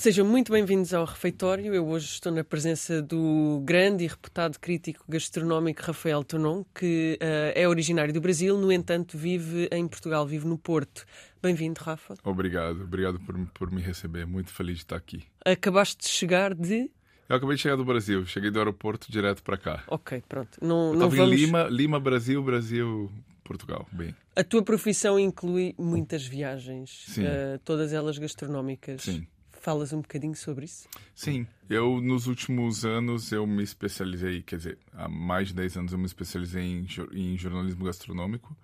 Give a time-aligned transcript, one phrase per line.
[0.00, 1.74] Sejam muito bem-vindos ao Refeitório.
[1.74, 7.52] Eu hoje estou na presença do grande e reputado crítico gastronómico Rafael Tonon, que uh,
[7.54, 11.04] é originário do Brasil, no entanto vive em Portugal, vive no Porto.
[11.42, 12.14] Bem-vindo, Rafa.
[12.24, 14.26] Obrigado, obrigado por, por me receber.
[14.26, 15.22] Muito feliz de estar aqui.
[15.44, 16.90] Acabaste de chegar de.
[17.28, 19.84] Eu acabei de chegar do Brasil, cheguei do aeroporto direto para cá.
[19.86, 20.58] Ok, pronto.
[20.62, 21.30] Não, não vamos...
[21.30, 23.12] em Lima, Lima, Brasil, Brasil,
[23.44, 23.86] Portugal.
[23.92, 29.02] Bem, A tua profissão inclui muitas viagens, uh, todas elas gastronómicas.
[29.02, 29.26] sim.
[29.60, 30.88] Falas um bocadinho sobre isso?
[31.14, 35.92] Sim, eu nos últimos anos eu me especializei, quer dizer, há mais de 10 anos
[35.92, 38.56] eu me especializei em, em jornalismo gastronômico.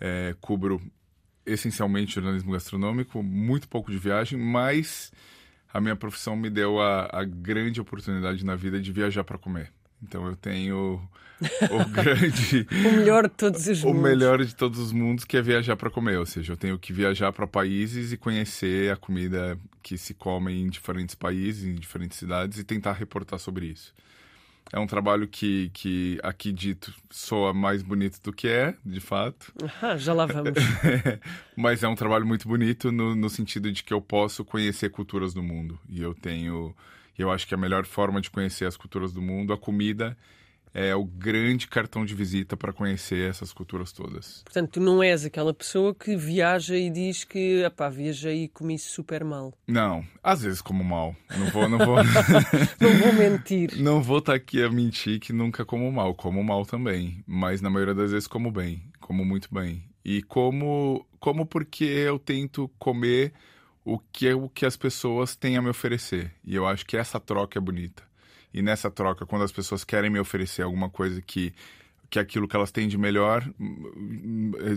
[0.00, 0.80] É, cubro
[1.44, 5.12] essencialmente jornalismo gastronômico, muito pouco de viagem, mas
[5.74, 9.72] a minha profissão me deu a, a grande oportunidade na vida de viajar para comer.
[10.02, 11.00] Então eu tenho
[11.70, 14.02] o grande O melhor de todos os o mundos.
[14.02, 16.92] melhor de todos os mundos que é viajar para comer, ou seja, eu tenho que
[16.92, 22.18] viajar para países e conhecer a comida que se come em diferentes países, em diferentes
[22.18, 23.94] cidades e tentar reportar sobre isso.
[24.72, 29.52] É um trabalho que, que aqui dito soa mais bonito do que é, de fato,
[29.80, 30.54] Ah, já lá vamos.
[31.56, 35.32] mas é um trabalho muito bonito no, no sentido de que eu posso conhecer culturas
[35.32, 36.74] do mundo e eu tenho,
[37.22, 40.16] eu acho que a melhor forma de conhecer as culturas do mundo, a comida
[40.78, 44.42] é o grande cartão de visita para conhecer essas culturas todas.
[44.44, 48.78] Portanto, tu não és aquela pessoa que viaja e diz que, epá, viajei e comi
[48.78, 49.54] super mal.
[49.66, 51.16] Não, às vezes como mal.
[51.34, 51.96] Não vou, não vou,
[52.78, 53.72] Não vou mentir.
[53.80, 56.14] não vou estar aqui a mentir que nunca como mal.
[56.14, 59.82] Como mal também, mas na maioria das vezes como bem, como muito bem.
[60.04, 63.32] E como, como porque eu tento comer
[63.86, 66.32] o que é o que as pessoas têm a me oferecer.
[66.44, 68.02] E eu acho que essa troca é bonita.
[68.52, 71.54] E nessa troca, quando as pessoas querem me oferecer alguma coisa que
[72.08, 73.42] que é aquilo que elas têm de melhor,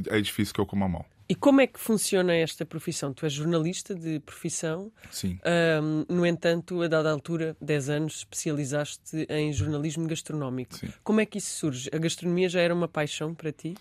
[0.09, 1.05] é, é difícil que eu coma mal.
[1.27, 3.13] E como é que funciona esta profissão?
[3.13, 5.37] Tu és jornalista de profissão, Sim.
[5.43, 10.75] ahm, no entanto, a dada altura, 10 anos, especializaste em jornalismo gastronómico.
[10.75, 10.89] Sim.
[11.03, 11.87] Como é que isso surge?
[11.93, 13.75] A gastronomia já era uma paixão para ti?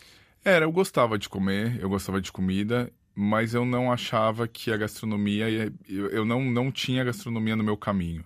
[0.44, 4.76] Era, eu gostava de comer, eu gostava de comida, mas eu não achava que a
[4.76, 5.50] gastronomia.
[5.50, 8.24] ia- Eu, eu não, não tinha gastronomia no meu caminho.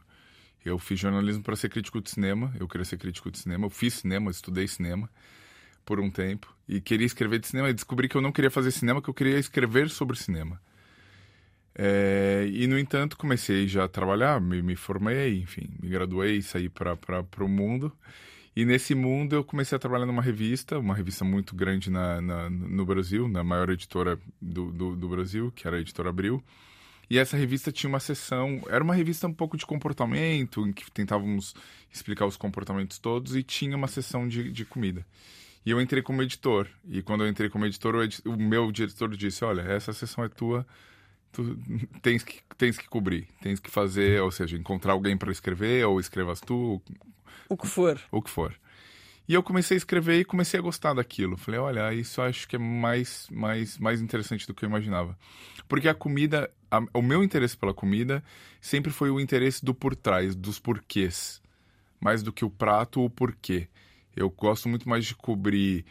[0.64, 3.70] Eu fiz jornalismo para ser crítico de cinema, eu queria ser crítico de cinema, eu
[3.70, 5.10] fiz cinema, estudei cinema
[5.84, 8.70] por um tempo e queria escrever de cinema e descobri que eu não queria fazer
[8.72, 10.60] cinema, que eu queria escrever sobre cinema.
[11.74, 16.68] É, e, no entanto, comecei já a trabalhar, me, me formei, enfim, me graduei, saí
[16.68, 16.96] para
[17.40, 17.90] o mundo.
[18.54, 22.50] E nesse mundo eu comecei a trabalhar numa revista, uma revista muito grande na, na-
[22.50, 26.42] no Brasil, na maior editora do, do, do Brasil, que era a Editora Abril.
[27.08, 30.90] E essa revista tinha uma seção, era uma revista um pouco de comportamento, em que
[30.90, 31.54] tentávamos
[31.92, 35.04] explicar os comportamentos todos, e tinha uma seção de, de comida.
[35.64, 36.68] E eu entrei como editor.
[36.88, 40.24] E quando eu entrei como editor, o, edi- o meu diretor disse: Olha, essa sessão
[40.24, 40.66] é tua,
[41.32, 41.58] tu
[42.02, 46.00] tens que, tens que cobrir, tens que fazer, ou seja, encontrar alguém para escrever, ou
[46.00, 46.80] escrevas tu,
[47.48, 48.00] O que for.
[48.10, 48.54] o que for.
[49.28, 51.36] E eu comecei a escrever e comecei a gostar daquilo.
[51.36, 55.16] Falei, olha, isso eu acho que é mais, mais, mais interessante do que eu imaginava.
[55.68, 58.22] Porque a comida, a- o meu interesse pela comida
[58.60, 61.40] sempre foi o interesse do por trás, dos porquês.
[62.00, 63.68] Mais do que o prato o porquê.
[64.14, 65.84] Eu gosto muito mais de cobrir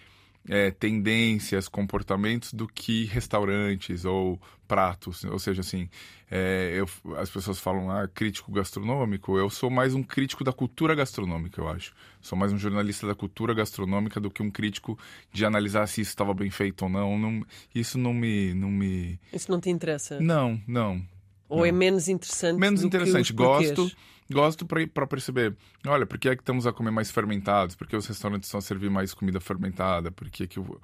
[0.49, 5.23] é, tendências, comportamentos do que restaurantes ou pratos.
[5.25, 5.89] Ou seja, assim,
[6.29, 6.87] é, eu-
[7.17, 9.37] as pessoas falam, ah, crítico gastronômico.
[9.37, 11.93] Eu sou mais um crítico da cultura gastronômica, eu acho.
[12.21, 14.97] Sou mais um jornalista da cultura gastronômica do que um crítico
[15.31, 17.19] de analisar se isso estava bem feito ou não.
[17.19, 19.19] não isso não me, não me.
[19.33, 20.19] Isso não te interessa?
[20.19, 21.05] Não, não.
[21.49, 22.57] Ou é menos interessante?
[22.57, 23.31] Menos do que interessante.
[23.31, 23.95] os porquês?
[24.31, 25.55] Gosto, para perceber.
[25.85, 27.75] Olha, por que é que estamos a comer mais fermentados?
[27.75, 30.11] Por que os restaurantes estão a servir mais comida fermentada?
[30.11, 30.79] Por que, que o-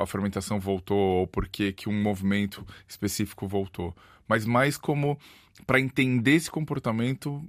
[0.00, 0.96] a fermentação voltou?
[1.20, 3.94] Ou por que, que um movimento específico voltou?
[4.28, 5.18] Mas mais como
[5.66, 7.42] para entender esse comportamento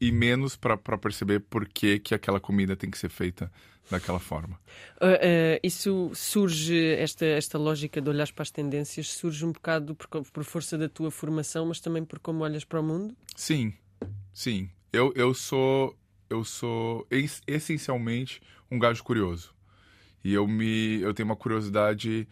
[0.00, 3.50] e menos para perceber por que, que aquela comida tem que ser feita
[3.90, 4.58] daquela forma.
[5.00, 9.94] Ah, ah, isso surge, esta, esta lógica de olhar para as tendências, surge um bocado
[9.94, 13.16] por, por força da tua formação, mas também por como olhas para o mundo?
[13.34, 13.72] Sim,
[14.32, 14.70] sim.
[14.92, 15.96] Eu, eu sou
[16.30, 18.40] eu sou es- essencialmente
[18.70, 19.54] um gajo curioso
[20.24, 22.28] e eu me eu tenho uma curiosidade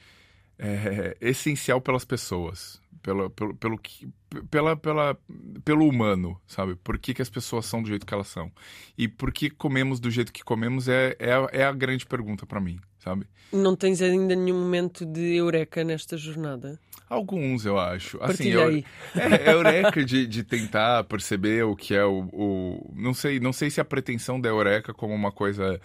[0.58, 4.08] é, essencial pelas pessoas, pelo, pelo que,
[4.50, 5.18] pela, pela,
[5.64, 6.76] pelo humano, sabe?
[6.76, 8.52] Por que, que as pessoas são do jeito que elas são
[8.98, 12.60] e por que comemos do jeito que comemos é é, é a grande pergunta para
[12.60, 13.24] mim, sabe?
[13.52, 16.76] Não tens ainda nenhum momento de eureka nesta jornada?
[17.08, 18.18] Alguns, eu acho.
[18.20, 18.68] Assim, eu,
[19.14, 22.92] é, é eureka de, de tentar perceber o que é o, o.
[22.96, 25.80] Não sei, não sei se a pretensão da eureka como uma coisa.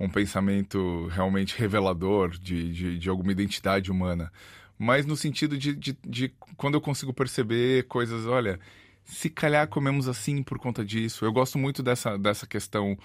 [0.00, 4.30] Um pensamento realmente revelador de, de, de alguma identidade humana.
[4.78, 8.60] Mas no sentido de, de, de quando eu consigo perceber coisas, olha.
[9.02, 11.24] se calhar comemos assim por conta disso.
[11.24, 12.96] Eu gosto muito dessa, dessa questão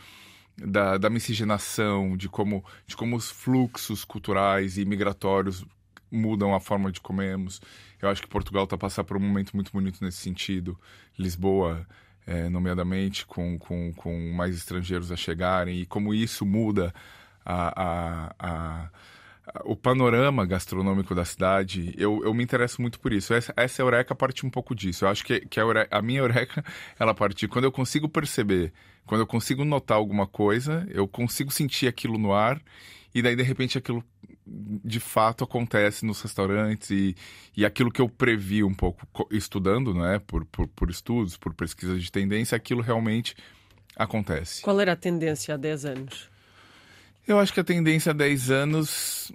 [0.57, 5.65] da, da miscigenação, de como, de como os fluxos culturais e migratórios
[6.11, 7.59] mudam a forma de comermos.
[8.01, 10.79] Eu acho que Portugal está passando por um momento muito bonito nesse sentido.
[11.17, 11.87] Lisboa,
[12.25, 16.93] é, nomeadamente, com, com, com mais estrangeiros a chegarem, e como isso muda
[17.45, 18.89] a, a, a
[19.65, 23.33] o panorama gastronômico da cidade, eu, eu me interesso muito por isso.
[23.33, 25.05] Essa, essa eureka parte um pouco disso.
[25.05, 26.63] Eu acho que, que a, eureka, a minha eureka,
[26.97, 28.71] ela parte quando eu consigo perceber,
[29.05, 32.61] quando eu consigo notar alguma coisa, eu consigo sentir aquilo no ar,
[33.13, 34.03] e daí, de repente, aquilo
[34.45, 37.15] de fato acontece nos restaurantes e,
[37.55, 40.19] e aquilo que eu previ um pouco estudando, não é?
[40.19, 43.35] Por, por, por estudos, por pesquisas de tendência, aquilo realmente
[43.95, 44.61] acontece.
[44.61, 46.32] Qual era a tendência há 10 anos?
[47.25, 49.31] Eu acho que a tendência há 10 anos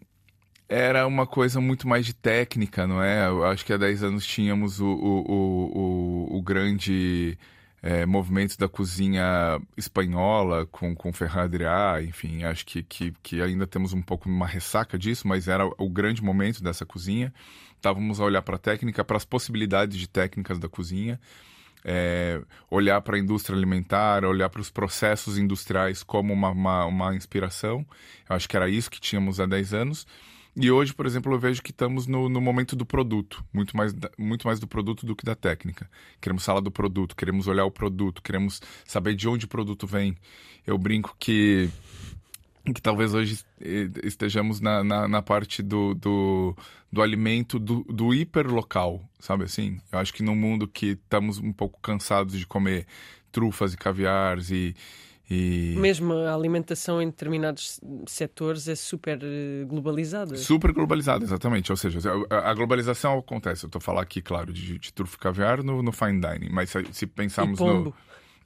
[0.68, 3.26] era uma coisa muito mais de técnica, não é?
[3.26, 7.38] Eu acho que há 10 anos tínhamos o, o, o, o grande
[7.82, 13.94] é, movimento da cozinha espanhola com, com Ferradriá, enfim, acho que, que, que ainda temos
[13.94, 17.32] um pouco uma ressaca disso, mas era o grande momento dessa cozinha.
[17.74, 21.18] Estávamos a olhar para a técnica, para as possibilidades de técnicas da cozinha
[21.90, 27.16] é, olhar para a indústria alimentar, olhar para os processos industriais como uma, uma, uma,
[27.16, 27.86] inspiração.
[28.28, 30.06] Eu acho que era isso que tínhamos há 10 anos.
[30.54, 33.94] E hoje, por exemplo, eu vejo que estamos no, no momento do produto, muito mais,
[34.18, 35.88] muito mais do produto do que da técnica.
[36.20, 40.14] Queremos falar do produto, queremos olhar o produto, queremos saber de onde o produto vem.
[40.66, 41.70] Eu brinco que
[42.72, 43.44] que talvez hoje
[44.02, 46.56] estejamos na, na, na parte do, do,
[46.90, 49.80] do, alimento do, do hiperlocal, sabe assim?
[49.90, 52.86] Eu acho que num mundo que estamos um pouco cansados de comer
[53.30, 54.74] trufas e caviares e,
[55.30, 55.74] e...
[55.78, 60.36] Mesmo a alimentação em determinados setores é super eh, globalizada.
[60.36, 61.70] Super globalizada, exatamente.
[61.70, 62.00] Ou seja,
[62.30, 63.64] a, globalização acontece.
[63.64, 66.84] Eu estou falando aqui, claro, de, de trufa caviar no, no fine dining, mas se,
[66.92, 67.94] se pensarmos no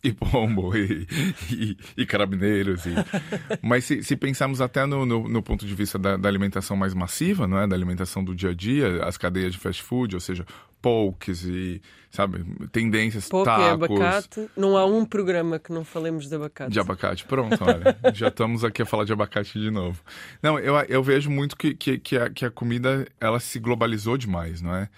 [0.05, 1.07] e pombo e,
[1.51, 2.85] e, e carabineiros.
[2.87, 2.95] E...
[3.63, 6.93] Mas se, se, pensarmos até no, no, no ponto de vista da, da, alimentação mais
[6.93, 7.67] massiva, não é?
[7.67, 10.45] da alimentação do dia a dia, as cadeias de fast food, ou seja,
[10.81, 13.65] pokes e, sabe, tendências, Poke, tacos.
[13.67, 14.51] abacate.
[14.57, 16.73] Não há um programa que não falemos de abacate.
[16.73, 17.97] De abacate, pronto, olha.
[18.13, 20.03] já estamos aqui a falar de abacate de novo.
[20.43, 24.19] Não, eu, eu vejo muito que, que, que, a, que a comida, ela se globalizou
[24.19, 24.89] demais, não é?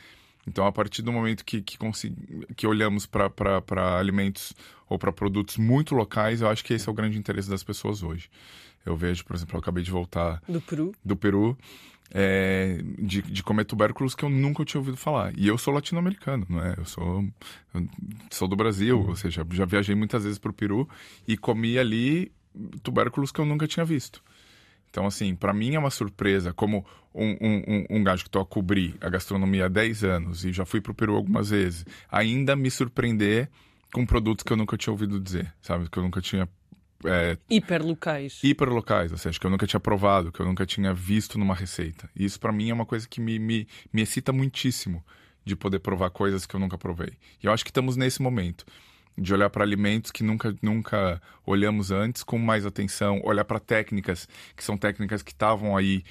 [0.46, 1.79] Então, a partir do momento que, que,
[2.56, 4.52] que olhamos para alimentos
[4.88, 8.02] ou para produtos muito locais, eu acho que esse é o grande interesse das pessoas
[8.02, 8.31] hoje.
[8.85, 11.56] Eu vejo, por exemplo, eu acabei de voltar do Peru, do Peru
[12.11, 15.32] é, de, de, comer tubérculos que eu nunca tinha ouvido falar.
[15.37, 16.75] E eu sou latino-americano, não é?
[16.76, 17.25] Eu sou,
[17.73, 17.88] eu
[18.31, 20.88] sou do Brasil, ou seja, já viajei muitas vezes para o Peru
[21.26, 22.31] e comi ali
[22.82, 24.23] tubérculos que eu nunca tinha visto.
[24.94, 28.46] Então, assim, para mim é uma surpresa, como um, um, um, gajo que estou a
[28.46, 32.55] cobrir a gastronomia há 10 anos e já fui para o Peru algumas vezes, ainda
[32.55, 33.50] me surpreender
[33.93, 35.91] com produtos que eu nunca tinha ouvido dizer, sabe?
[35.91, 36.49] Que eu nunca tinha.
[37.05, 38.38] É, hiperlocais.
[38.44, 42.08] Hiperlocais, ou seja, que eu nunca tinha provado, que eu nunca tinha visto numa receita.
[42.14, 45.05] E isso para mim é uma coisa que me, me, me excita muitíssimo
[45.44, 47.14] de poder provar coisas que eu nunca provei.
[47.43, 48.64] E eu acho que estamos nesse momento
[49.16, 54.28] de olhar para alimentos que nunca, nunca olhamos antes com mais atenção, olhar para técnicas
[54.56, 56.05] que são técnicas que estavam aí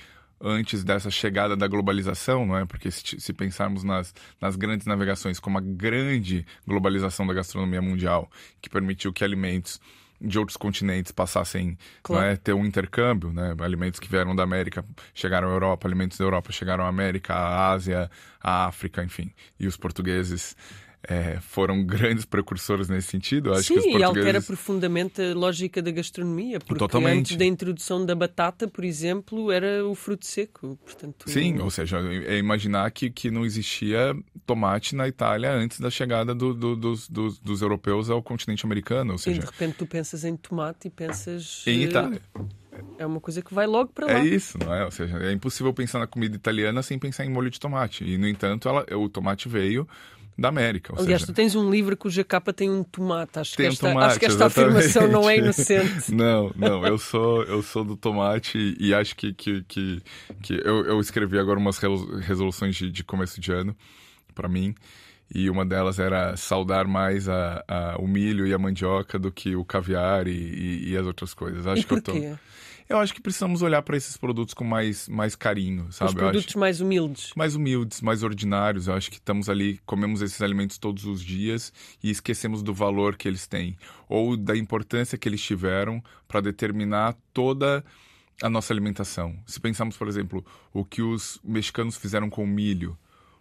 [0.44, 2.66] antes dessa chegada da globalização, não é?
[2.66, 8.30] Porque se, se, pensarmos nas, nas grandes navegações como a grande globalização da gastronomia mundial,
[8.61, 9.80] que permitiu que alimentos
[10.19, 12.25] de outros continentes passassem claro.
[12.25, 13.56] é, ter um intercâmbio, né?
[13.59, 17.71] Alimentos que vieram da América chegaram à Europa, alimentos da Europa chegaram à América, à
[17.71, 18.09] Ásia,
[18.42, 19.33] à África, enfim.
[19.59, 20.56] E os portugueses
[21.07, 23.52] é, foram grandes precursores nesse sentido.
[23.52, 24.16] Acho Sim, que os portugueses...
[24.16, 27.19] e altera profundamente a lógica da gastronomia, porque Totalmente.
[27.19, 30.78] antes da introdução da batata, por exemplo, era o fruto seco.
[30.83, 31.30] Portanto...
[31.30, 36.33] Sim, ou seja, é imaginar que, que não existia tomate na Itália antes da chegada
[36.33, 39.14] do, do, dos, dos, dos, europeus ao continente americano.
[39.14, 39.38] Ou seja...
[39.38, 41.64] E de repente tu pensas em tomate e pensas...
[41.68, 42.22] Em Itália.
[42.98, 44.19] É uma coisa que vai logo para lá.
[44.19, 44.86] É isso, não é?
[44.86, 48.04] Ou seja, é impossível pensar na comida italiana sem pensar em molho de tomate.
[48.04, 49.88] E, no entanto, ela, o tomate veio
[50.37, 50.94] da América.
[50.97, 51.31] Aliás, seja...
[51.31, 53.40] tu tens um livro cuja capa tem um tomate.
[53.40, 56.13] Acho tem que esta, um tomate, acho que esta afirmação não é inocente.
[56.13, 60.02] não, não, eu sou, eu sou do tomate e acho que, que, que,
[60.42, 61.78] que eu, eu escrevi agora umas
[62.21, 63.75] resoluções de, de começo de ano
[64.33, 64.73] para mim.
[65.33, 69.56] E uma delas era saudar mais a, a, o milho e a mandioca do que
[69.56, 71.66] o caviar e, e, e as outras coisas.
[71.66, 72.19] Acho e por que eu tô...
[72.19, 72.35] quê?
[72.87, 76.09] Eu acho que precisamos olhar para esses produtos com mais, mais carinho, sabe?
[76.09, 77.31] Os produtos mais humildes.
[77.35, 78.87] Mais humildes, mais ordinários.
[78.87, 81.71] Eu acho que estamos ali, comemos esses alimentos todos os dias
[82.04, 87.16] e esquecemos do valor que eles têm ou da importância que eles tiveram para determinar
[87.33, 87.83] toda
[88.42, 89.37] a nossa alimentação.
[89.45, 92.97] Se pensarmos, por exemplo, o que os mexicanos fizeram com o milho,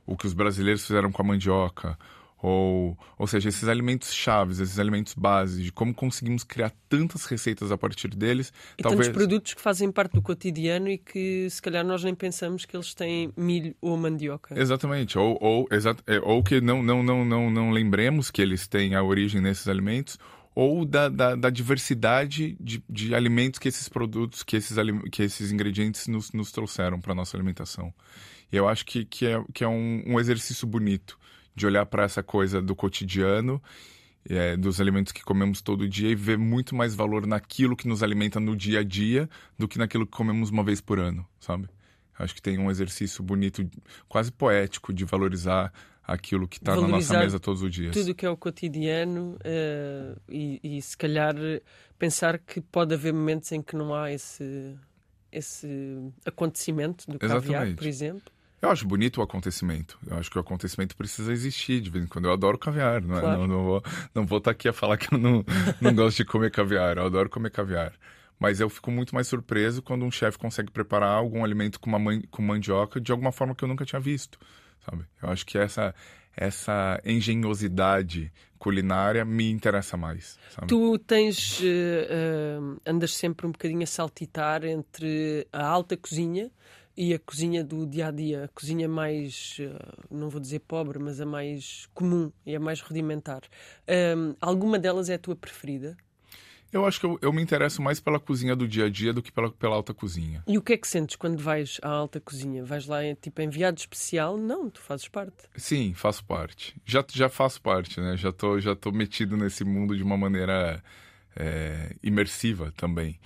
[0.06, 1.99] o que os brasileiros fizeram com a mandioca,
[2.42, 7.70] ou, ou seja, esses alimentos chaves, esses alimentos base, de como conseguimos criar tantas receitas
[7.70, 8.52] a partir deles.
[8.76, 9.06] E talvez...
[9.06, 12.76] tantos produtos que fazem parte do cotidiano e que se calhar nós nem pensamos que
[12.76, 14.61] eles têm milho ou mandioca.
[14.61, 16.02] Exatamente, ou, ou, exat...
[16.04, 19.68] É, ou que não, não, não, não, não lembremos que eles têm a origem nesses
[19.68, 20.18] alimentos,
[20.52, 24.76] ou da, da, da diversidade de, de, alimentos que esses produtos, que esses,
[25.12, 27.94] que esses ingredientes nos, nos trouxeram para a nossa alimentação.
[28.52, 31.21] E eu acho que, que é, que é um, um exercício bonito
[31.54, 33.62] de olhar para essa coisa do cotidiano,
[34.28, 38.02] é, dos alimentos que comemos todo dia e ver muito mais valor naquilo que nos
[38.02, 39.28] alimenta no dia a dia
[39.59, 41.68] do que naquilo que comemos uma vez por ano, sabe?
[42.18, 43.68] Acho que tem um exercício bonito,
[44.09, 45.73] quase poético, de valorizar
[46.04, 47.92] aquilo que está na nossa mesa todos os dias.
[47.92, 51.35] Tudo que é o cotidiano uh, e, e, se calhar
[51.99, 54.76] pensar que pode haver momentos em que não há esse,
[55.30, 55.68] esse
[56.25, 57.76] acontecimento do caviar, Exatamente.
[57.76, 58.32] por exemplo.
[58.62, 59.99] Eu acho bonito o acontecimento.
[60.07, 62.26] Eu acho que o acontecimento precisa existir de vez em quando.
[62.26, 63.21] Eu adoro caviar, não, é?
[63.21, 63.38] claro.
[63.40, 63.83] não, não, vou,
[64.14, 65.45] não vou estar aqui a falar que eu não,
[65.81, 66.97] não gosto de comer caviar.
[66.97, 67.92] Eu adoro comer caviar.
[68.38, 71.99] Mas eu fico muito mais surpreso quando um chefe consegue preparar algum alimento com, uma
[71.99, 74.38] man, com mandioca de alguma forma que eu nunca tinha visto,
[74.85, 75.04] sabe?
[75.21, 75.92] Eu acho que essa
[76.37, 80.38] essa engenhosidade culinária me interessa mais.
[80.50, 80.66] Sabe?
[80.69, 86.50] Tu tens uh, uh, andas sempre um bocadinho a saltitar entre a alta cozinha
[86.96, 89.70] e a cozinha do dia a dia, a cozinha mais, eh,
[90.11, 93.42] não vou dizer pobre, mas a mais comum e a mais rudimentar.
[93.88, 95.96] Um, alguma delas é a tua preferida?
[96.72, 99.22] Eu acho que eu, eu, me interesso mais pela cozinha do dia a dia do
[99.22, 100.42] que pela, pela alta cozinha.
[100.49, 102.64] E o que é que sentes quando vais à alta cozinha?
[102.64, 104.38] Vais lá, tipo, enviado especial?
[104.38, 105.37] Não, tu fazes parte.
[105.54, 106.75] Sim, faço parte.
[106.87, 108.16] Já, já faço parte, né?
[108.16, 110.82] Já tô, já tô metido nesse mundo de uma maneira
[111.37, 113.20] é, imersiva também.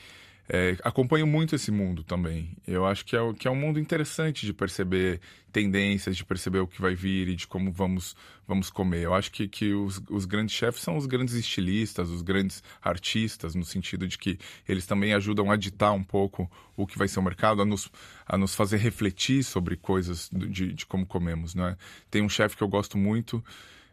[0.48, 2.56] É, acompanho muito esse mundo também.
[2.66, 5.20] Eu acho que é, que é um mundo interessante de perceber
[5.52, 8.14] tendências, de perceber o que vai vir e de como vamos,
[8.46, 9.02] vamos comer.
[9.02, 13.54] Eu acho que, que os, os grandes chefes são os grandes estilistas, os grandes artistas,
[13.54, 14.38] no sentido de que
[14.68, 17.90] eles também ajudam a ditar um pouco o que vai ser o mercado, a nos,
[18.24, 21.54] a nos fazer refletir sobre coisas de, de como comemos.
[21.54, 21.76] Né?
[22.08, 23.42] Tem um chefe que eu gosto muito.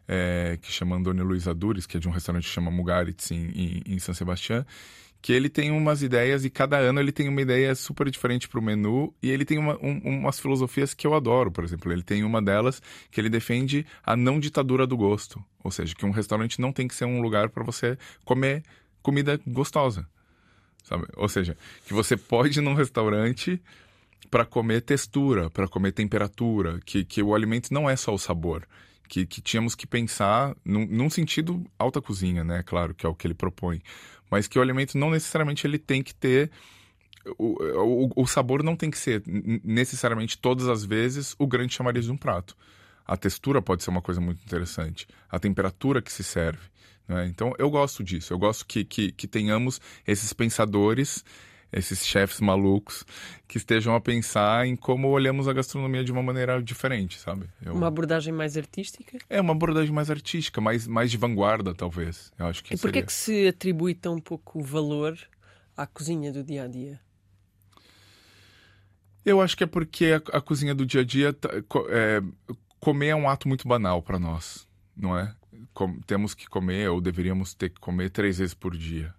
[0.06, 3.46] É, que chama Andoni Luiz Adures, que é de um restaurante que chama Mugaritz em,
[3.52, 4.62] em, em São Sebastião,
[5.24, 8.60] que ele tem umas ideias e cada ano ele tem uma ideia super diferente para
[8.60, 11.90] o menu e ele tem uma, um, umas filosofias que eu adoro, por exemplo.
[11.90, 16.04] Ele tem uma delas que ele defende a não ditadura do gosto, ou seja, que
[16.04, 18.62] um restaurante não tem que ser um lugar para você comer
[19.00, 20.06] comida gostosa,
[20.82, 21.06] sabe?
[21.16, 23.58] Ou seja, que você pode ir num restaurante
[24.30, 28.68] para comer textura, para comer temperatura, que, que o alimento não é só o sabor.
[29.14, 32.64] Que, que tínhamos que pensar num, num sentido alta cozinha, né?
[32.64, 33.80] Claro, que é o que ele propõe
[34.30, 36.50] mas que o alimento não necessariamente ele tem que ter
[37.38, 39.22] o, o, o, sabor não tem que ser
[39.62, 42.56] necessariamente todas as vezes o grande chamariz de um prato.
[43.06, 46.60] A textura pode ser uma coisa muito interessante, a temperatura que se serve.
[47.06, 47.26] Né?
[47.26, 51.24] Então eu gosto disso, eu gosto que, que, que tenhamos esses pensadores
[51.74, 53.04] esses chefes malucos
[53.48, 57.46] que estejam a pensar em como olhamos a gastronomia de uma maneira diferente, sabe?
[57.64, 57.74] Eu...
[57.74, 59.18] Uma abordagem mais artística?
[59.28, 62.32] É, uma abordagem mais artística, mais, mais de vanguarda, talvez.
[62.38, 65.18] Eu acho que e por que é que se atribui tão pouco valor
[65.76, 67.00] à cozinha do dia a dia?
[69.24, 71.48] Eu acho que é porque a, a cozinha do dia a dia tá,
[71.88, 72.22] é,
[72.78, 75.34] comer é um ato muito banal para nós, não é?
[75.72, 79.12] Com, temos que comer ou deveríamos ter que comer três vezes por dia.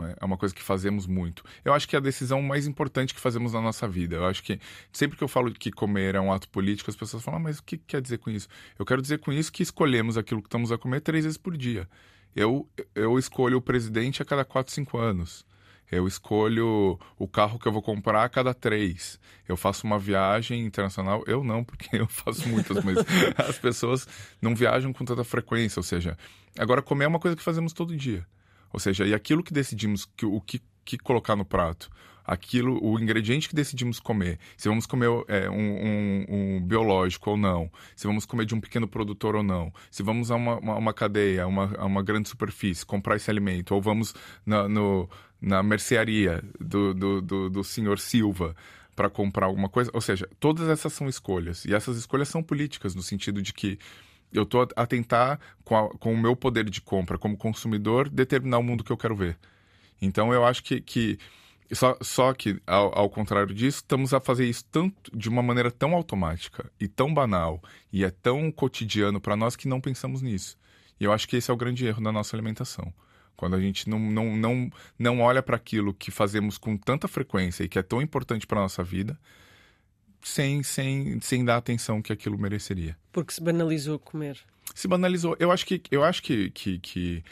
[0.00, 0.16] É?
[0.20, 0.24] é?
[0.24, 1.44] uma coisa que fazemos muito.
[1.64, 4.16] Eu acho que é a decisão mais importante que fazemos na nossa vida.
[4.16, 4.58] Eu acho que
[4.92, 7.58] sempre que eu falo que comer é um ato político, as pessoas falam, ah, mas
[7.58, 8.48] o que quer dizer com isso?
[8.78, 11.56] Eu quero dizer com isso que escolhemos aquilo que estamos a comer três vezes por
[11.56, 11.88] dia.
[12.34, 15.44] Eu, eu escolho o presidente a cada quatro, cinco anos.
[15.90, 19.20] Eu escolho o carro que eu vou comprar a cada três.
[19.46, 21.22] Eu faço uma viagem internacional.
[21.26, 22.96] Eu não, porque eu faço muitas, mas
[23.36, 24.08] as pessoas
[24.40, 25.78] não viajam com tanta frequência.
[25.78, 26.16] Ou seja,
[26.58, 28.26] agora comer é uma coisa que fazemos todo dia.
[28.72, 31.90] Ou seja, e aquilo que decidimos que, o que, que colocar no prato,
[32.24, 37.36] aquilo, o ingrediente que decidimos comer, se vamos comer é, um, um, um, biológico ou
[37.36, 40.76] não, se vamos comer de um pequeno produtor ou não, se vamos a uma, uma,
[40.76, 44.14] uma cadeia, uma, a uma grande superfície comprar esse alimento, ou vamos
[44.46, 45.08] na, no,
[45.40, 48.54] na mercearia do, do, do, do senhor Silva
[48.94, 49.90] para comprar alguma coisa.
[49.92, 51.64] Ou seja, todas essas são escolhas.
[51.64, 53.78] E essas escolhas são políticas, no sentido de que
[54.32, 58.58] eu estou a tentar, com, a, com, o meu poder de compra como consumidor, determinar
[58.58, 59.38] o mundo que eu quero ver.
[60.00, 60.80] Então eu acho que.
[60.80, 61.18] que
[61.72, 65.70] só, só que, ao, ao, contrário disso, estamos a fazer isso tanto, de uma maneira
[65.70, 70.58] tão automática e tão banal e é tão cotidiano para nós que não pensamos nisso.
[71.00, 72.92] E eu acho que esse é o grande erro da nossa alimentação.
[73.36, 77.64] Quando a gente não, não, não, não olha para aquilo que fazemos com tanta frequência
[77.64, 79.18] e que é tão importante para nossa vida,
[80.22, 82.96] sem, sem, sem dar a atenção que aquilo mereceria.
[83.12, 84.38] Porque se banalizou comer.
[84.74, 85.36] Se banalizou.
[85.38, 87.24] Eu acho que, eu acho que, que, que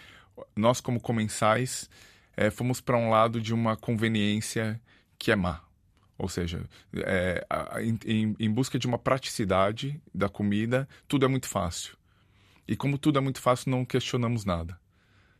[0.56, 1.88] nós, como comensais,
[2.36, 4.80] é, fomos para um lado de uma conveniência
[5.18, 5.60] que é má.
[6.18, 7.46] Ou seja, é,
[8.04, 11.96] em, em busca de uma praticidade da comida, tudo é muito fácil.
[12.66, 14.79] E como tudo é muito fácil, não questionamos nada.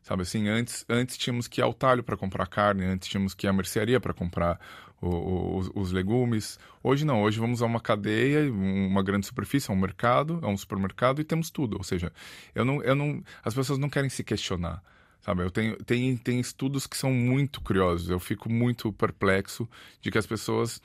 [0.02, 3.46] Sabe assim, antes, antes tínhamos que ir ao talho para comprar carne, antes tínhamos que
[3.46, 4.58] ir à mercearia para comprar
[5.00, 6.58] o, o, os, os, legumes.
[6.82, 10.56] Hoje não, hoje vamos a uma cadeia, uma grande superfície, a um mercado, a um
[10.56, 11.76] supermercado e temos tudo.
[11.76, 12.12] Ou seja,
[12.54, 14.82] eu não, eu não, as pessoas não querem se questionar.
[15.20, 18.08] Sabe, eu tenho tem, tem estudos que são muito curiosos.
[18.08, 19.68] Eu fico muito perplexo
[20.00, 20.80] de que as pessoas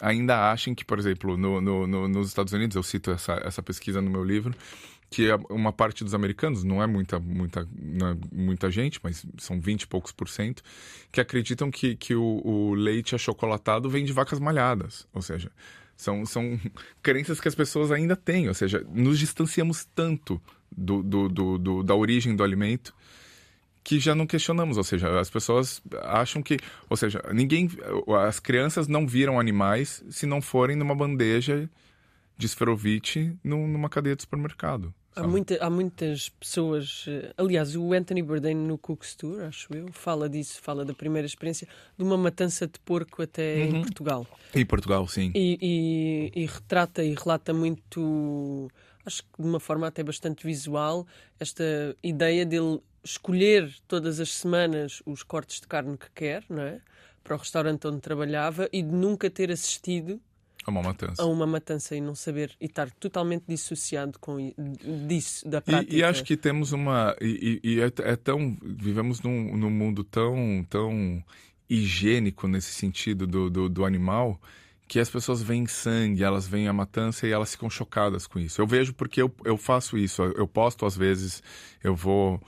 [0.00, 3.62] ainda achem que, por exemplo, no, no, no, nos Estados Unidos, eu cito essa, essa
[3.62, 4.54] pesquisa no meu livro,
[5.10, 9.60] que é uma parte dos americanos, não é muita, muita, é muita gente, mas são
[9.60, 10.62] 20 e poucos por cento,
[11.10, 15.08] que acreditam que, que o, o leite achocolatado vem de vacas malhadas.
[15.12, 15.50] Ou seja,
[15.96, 16.58] são, são
[17.02, 18.46] crenças que as pessoas ainda têm.
[18.46, 20.40] Ou seja, nos distanciamos tanto
[20.70, 22.94] do, do, do, do da origem do alimento
[23.82, 27.68] que já não questionamos, ou seja, as pessoas acham que, ou seja, ninguém,
[28.26, 31.68] as crianças não viram animais se não forem numa bandeja
[32.36, 34.94] de esferovite numa cadeia de supermercado.
[35.14, 37.04] Há, muita, há muitas pessoas.
[37.08, 41.26] Eh, aliás, o Anthony Bourdain no Cook's Tour, acho eu, fala disso, fala da primeira
[41.26, 41.66] experiência
[41.98, 43.76] de uma matança de porco até uhum.
[43.76, 44.26] em Portugal.
[44.54, 45.32] Em Portugal, sim.
[45.34, 48.70] E, e, e, retrata e relata muito,
[49.04, 51.06] acho que de uma forma até bastante visual,
[51.40, 51.64] esta
[52.02, 56.80] ideia dele escolher todas as semanas os cortes de carne que quer, não é?
[57.24, 60.20] Para o restaurante onde trabalhava e de nunca ter assistido
[60.66, 61.22] a uma matança.
[61.22, 64.52] A uma matança e não saber, e estar totalmente dissociado com
[65.06, 65.94] disso, da prática.
[65.94, 67.16] E, e acho que temos uma.
[67.20, 68.56] E, e é, é, tão.
[68.62, 71.22] Vivemos num, num mundo tão, tão
[71.68, 74.40] higiênico nesse sentido do, do, do animal
[74.86, 78.60] que as pessoas veem sangue, elas veem a matança e elas ficam chocadas com isso.
[78.60, 80.20] Eu vejo porque eu, eu faço isso.
[80.20, 81.40] Eu posto às vezes,
[81.80, 82.40] eu vou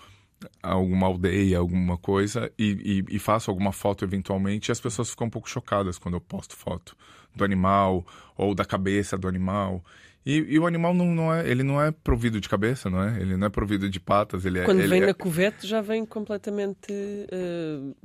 [0.61, 5.11] a alguma aldeia, alguma coisa e, e, e faço alguma foto eventualmente e as pessoas
[5.11, 6.97] ficam um pouco chocadas quando eu posto foto
[7.35, 9.83] do animal ou da cabeça do animal.
[10.25, 13.21] E, e, o animal não, não, é, ele não é provido de cabeça, não é?
[13.21, 14.45] Ele não é provido de patas.
[14.45, 15.07] Ele é, Quando ele vem é...
[15.07, 17.97] na cuvete já vem completamente uh,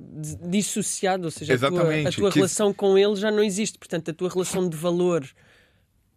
[0.49, 1.99] dissociado, ou seja, Exatamente.
[1.99, 2.39] a tua, a tua que...
[2.39, 3.77] relação com ele já não existe.
[3.77, 5.23] Portanto, a tua relação de valor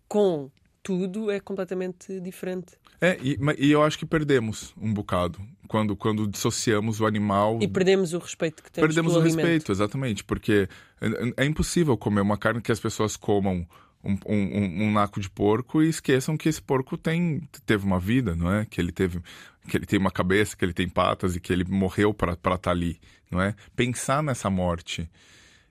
[0.09, 0.51] com
[0.83, 2.80] tudo é completamente diferente.
[3.01, 7.59] É, e, e eu acho que perdemos um bocado quando, quando dissociamos o animal.
[7.63, 9.37] E perdemos o respeito que temos Perdemos o alimento.
[9.37, 10.69] respeito, exatamente, porque
[11.01, 13.67] é, é, impossível comer uma carne que as pessoas comam
[14.05, 18.35] um, um, um, naco de porco e esqueçam que esse porco tem, teve uma vida,
[18.35, 18.67] não é?
[18.67, 19.21] Que ele teve,
[19.69, 22.59] que ele tem uma cabeça, que ele tem patas e que ele morreu para estar
[22.59, 23.55] tá ali, não é?
[23.77, 25.09] Pensar nessa morte,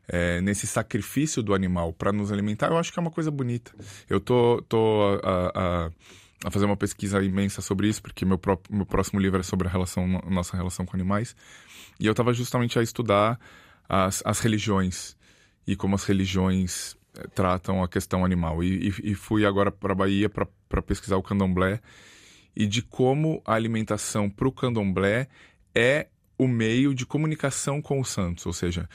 [0.07, 3.71] é, nesse sacrifício do animal para nos alimentar, eu acho que é uma coisa bonita.
[4.09, 5.91] Eu tô, tô a, a a
[6.49, 9.71] fazer uma pesquisa imensa sobre isso, porque meu, próprio, meu próximo livro é sobre a
[9.71, 11.35] relação, nossa relação com animais.
[11.99, 13.39] E eu estava justamente a estudar
[13.87, 15.17] as, as religiões
[15.67, 18.63] e como as religiões eh, tratam a questão animal.
[18.63, 21.81] E, e, e fui agora para a Bahia para pesquisar o candomblé
[22.55, 25.27] e de como a alimentação para o candomblé
[25.75, 28.87] é o meio de comunicação com os santos, ou seja,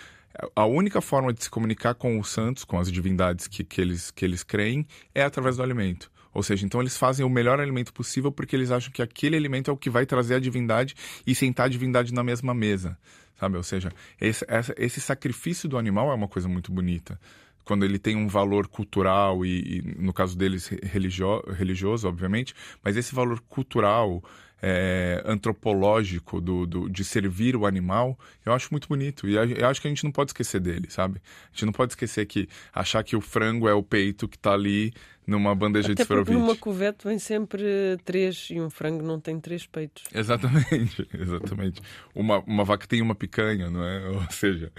[0.57, 4.11] a única forma de se comunicar com os santos, com as divindades que, que, eles,
[4.11, 6.11] que eles creem, é através do alimento.
[6.35, 9.71] Ou seja, então eles fazem o melhor alimento possível porque eles acham que aquele alimento
[9.71, 10.95] é o que vai trazer a divindade
[11.25, 12.99] e sentar a divindade na mesma mesa,
[13.39, 13.57] sabe?
[13.57, 14.45] Ou seja, esse,
[14.77, 17.19] esse sacrifício do animal é uma coisa muito bonita.
[17.65, 22.97] Quando ele tem um valor cultural e, e no caso deles, religio, religioso, obviamente, mas
[22.97, 24.23] esse valor cultural,
[24.67, 29.29] é, antropológico do, do, de servir o animal, eu acho muito bonito.
[29.29, 31.21] E eu acho que a gente não pode esquecer dele, sabe?
[31.49, 34.55] A gente não pode esquecer que achar que o frango é o peito que está
[34.55, 34.95] ali
[35.27, 36.39] numa bandeja Até de esferovite.
[36.39, 40.05] numa cuvete vem sempre três e um frango não tem três peitos.
[40.15, 41.83] Exatamente, exatamente.
[42.15, 44.09] Uma, uma vaca tem uma picanha, não é?
[44.17, 44.73] Ou seja,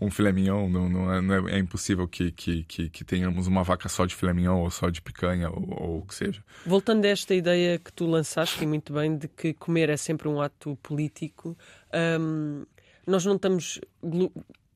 [0.00, 3.46] um filé mignon, não, não, é, não é, é, impossível que, que, que, que, tenhamos
[3.46, 6.42] uma vaca só de filé mignon ou só de picanha ou, o que seja.
[6.66, 10.28] Voltando a esta ideia que tu lançaste, e muito bem, de que comer é sempre
[10.28, 11.56] um ato político,
[12.20, 12.64] hum,
[13.06, 13.80] nós não estamos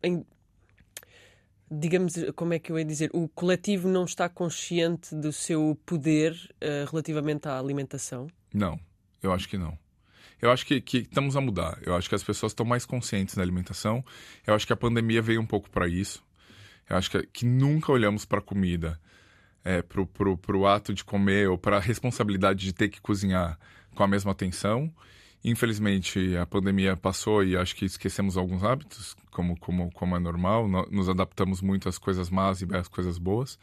[0.02, 0.24] em,
[1.70, 6.32] digamos, como é que eu ia dizer, o coletivo não está consciente do seu poder
[6.32, 8.26] uh, relativamente à alimentação?
[8.52, 8.78] Não,
[9.22, 9.78] eu acho que não.
[10.40, 11.78] Eu acho que, que estamos a mudar.
[11.82, 14.04] Eu acho que as pessoas estão mais conscientes da alimentação.
[14.46, 16.24] Eu acho que a pandemia veio um pouco para isso.
[16.88, 19.00] Eu acho que, que nunca olhamos para a comida,
[19.64, 19.84] é,
[20.56, 23.58] o ato de comer ou para a responsabilidade de ter que cozinhar
[23.94, 24.92] com a mesma atenção.
[25.42, 30.68] Infelizmente, a pandemia passou e acho que esquecemos alguns hábitos, como, como, como é normal.
[30.90, 33.58] Nos adaptamos muito às coisas más e às coisas boas.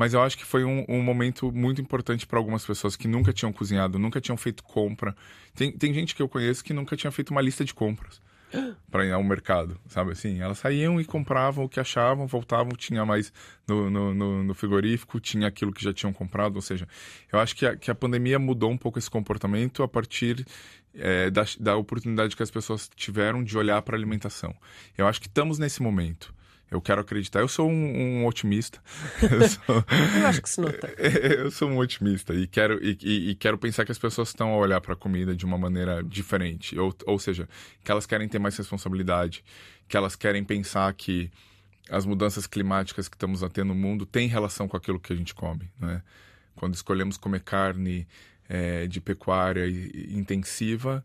[0.00, 3.34] Mas eu acho que foi um, um momento muito importante para algumas pessoas que nunca
[3.34, 5.14] tinham cozinhado, nunca tinham feito compra.
[5.54, 8.18] Tem, tem gente que eu conheço que nunca tinha feito uma lista de compras
[8.90, 10.40] para ir ao mercado, sabe assim?
[10.40, 13.30] Elas saíam e compravam o que achavam, voltavam, tinha mais
[13.68, 16.56] no, no, no, no frigorífico, tinha aquilo que já tinham comprado.
[16.56, 16.88] Ou seja,
[17.30, 20.46] eu acho que a, que a pandemia mudou um pouco esse comportamento a partir
[20.94, 24.56] é, da, da oportunidade que as pessoas tiveram de olhar para a alimentação.
[24.96, 26.32] Eu acho que estamos nesse momento.
[26.70, 27.40] Eu quero acreditar.
[27.40, 28.80] Eu sou um, um otimista.
[29.20, 29.84] Eu, sou...
[30.20, 30.88] eu, acho que se nota.
[30.98, 34.52] Eu sou um otimista e quero, e, e, e quero pensar que as pessoas estão
[34.52, 36.78] a olhar para a comida de uma maneira diferente.
[36.78, 37.48] Ou, ou seja,
[37.82, 39.44] que elas querem ter mais responsabilidade,
[39.88, 41.30] que elas querem pensar que
[41.90, 45.16] as mudanças climáticas que estamos a ter no mundo têm relação com aquilo que a
[45.16, 45.68] gente come.
[45.78, 46.00] Né?
[46.54, 48.06] Quando escolhemos comer carne
[48.48, 49.68] é, de pecuária
[50.08, 51.04] intensiva,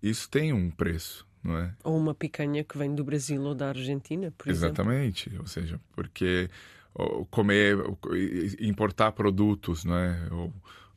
[0.00, 1.74] isso tem um preço não é?
[1.84, 5.28] Ou uma picanha que vem do Brasil ou da Argentina, por Exatamente.
[5.28, 5.44] exemplo.
[5.44, 6.48] Ou seja, porque
[7.30, 7.76] comer,
[8.60, 10.18] importar produtos, não é?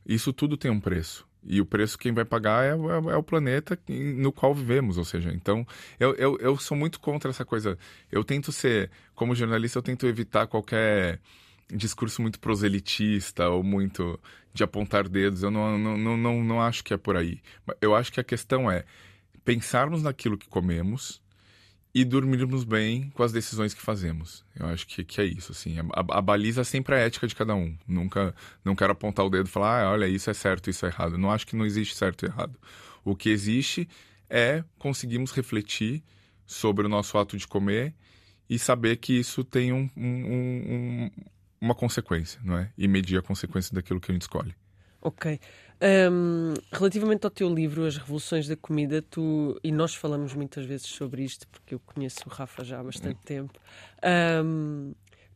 [0.05, 1.27] Isso tudo tem um preço.
[1.47, 5.05] E o preço quem vai pagar é, é, é, o planeta no qual vivemos, ou
[5.05, 5.65] seja, então
[5.99, 7.77] eu, eu, eu sou muito contra essa coisa.
[8.11, 11.19] Eu tento ser, como jornalista, eu tento evitar qualquer
[11.69, 14.19] discurso muito proselitista ou muito
[14.53, 15.43] de apontar dedos.
[15.43, 17.39] Eu não, não, não, não, não acho que é por aí.
[17.79, 18.83] Eu acho que a questão é
[19.45, 21.21] pensarmos naquilo que comemos
[21.93, 24.43] e dormirmos bem com as decisões que fazemos.
[24.53, 25.77] Eu acho que, que é isso, assim.
[25.79, 27.77] A, a, baliza sempre é a ética de cada um.
[27.87, 30.89] Nunca, não quero apontar o dedo e falar, ah, olha, isso é certo, isso é
[30.89, 31.17] errado.
[31.17, 32.59] Não acho que não existe certo e errado.
[33.01, 33.87] O que existe
[34.29, 36.03] é conseguirmos refletir
[36.45, 37.95] sobre o nosso ato de comer
[38.49, 41.11] e saber que isso tem um, um, um,
[41.61, 42.73] uma consequência, não é?
[42.77, 44.53] E medir a consequência daquilo que a gente escolhe.
[45.01, 45.39] Ok.
[45.81, 50.87] Um, relativamente ao teu livro, As Revoluções da Comida, tu, e nós falamos muitas vezes
[50.87, 53.23] sobre isto, porque eu conheço o Rafa já há bastante uhum.
[53.25, 53.59] tempo.
[54.43, 54.93] Um,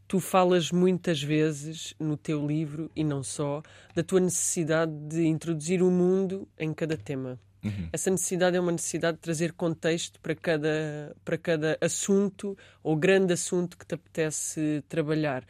[0.08, 3.62] tu falas muitas vezes no teu livro, e não só,
[3.94, 7.40] da tua necessidade de introduzir o mundo em cada tema.
[7.64, 7.90] Uhum.
[7.92, 13.34] Essa necessidade é uma necessidade de trazer contexto para cada, para cada assunto ou grande
[13.34, 15.44] assunto que te apetece trabalhar.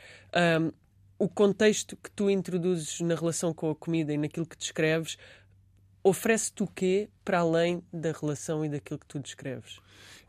[0.59, 0.71] Um,
[1.19, 5.17] o contexto que tu introduzes na relação com a comida e naquilo que descreves
[6.01, 9.79] oferece-te o quê para além da relação e daquilo que tu descreves?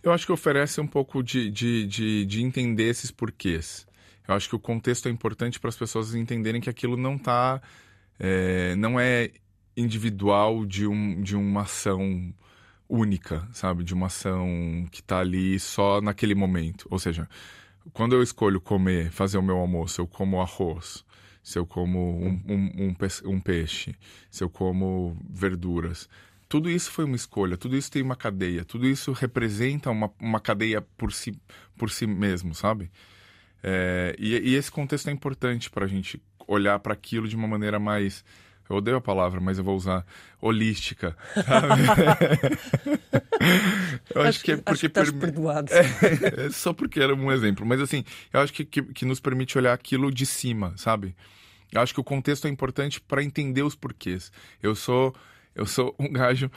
[0.03, 3.87] Eu acho que oferece um pouco de, de, de, de entender esses porquês.
[4.27, 7.63] Eu acho que o contexto é importante para as pessoas entenderem que aquilo não tá,
[8.19, 9.31] é, não é
[9.77, 12.35] individual de, um, de uma ação
[12.89, 13.85] única, sabe?
[13.85, 16.87] De uma ação que está ali só naquele momento.
[16.91, 17.29] Ou seja,
[17.93, 21.05] quando eu escolho comer, fazer o meu almoço, eu como arroz,
[21.43, 23.95] se eu como um, um, um, um peixe,
[24.31, 26.09] se eu como verduras,
[26.49, 30.41] tudo isso foi uma escolha, tudo isso tem uma cadeia, tudo isso representa uma, uma
[30.41, 31.33] cadeia por si,
[31.77, 32.91] por si mesmo, sabe?
[33.63, 37.47] É, e, e, esse contexto é importante para a gente olhar para aquilo de uma
[37.47, 38.25] maneira mais
[38.71, 40.07] eu odeio a palavra, mas eu vou usar
[40.41, 41.17] holística.
[44.15, 44.71] eu acho, acho, que é porque.
[44.71, 45.73] Acho que perdoado.
[45.73, 45.81] É,
[46.47, 47.67] é, só porque era um exemplo.
[47.67, 51.17] Mas assim, eu acho que, que, que nos permite olhar aquilo de cima, sabe?
[51.73, 54.31] Eu acho que o contexto é importante para entender os porquês.
[54.63, 55.13] Eu sou,
[55.53, 56.49] eu sou um gajo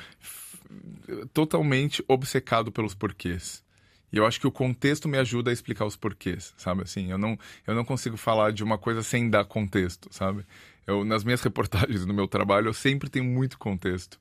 [1.33, 3.63] totalmente obcecado pelos porquês.
[4.11, 6.83] E eu acho que o contexto me ajuda a explicar os porquês, sabe?
[6.83, 10.45] Assim, eu não, eu não consigo falar de uma coisa sem dar contexto, sabe?
[10.85, 14.19] Eu, nas minhas reportagens, no meu trabalho, eu sempre tenho muito contexto.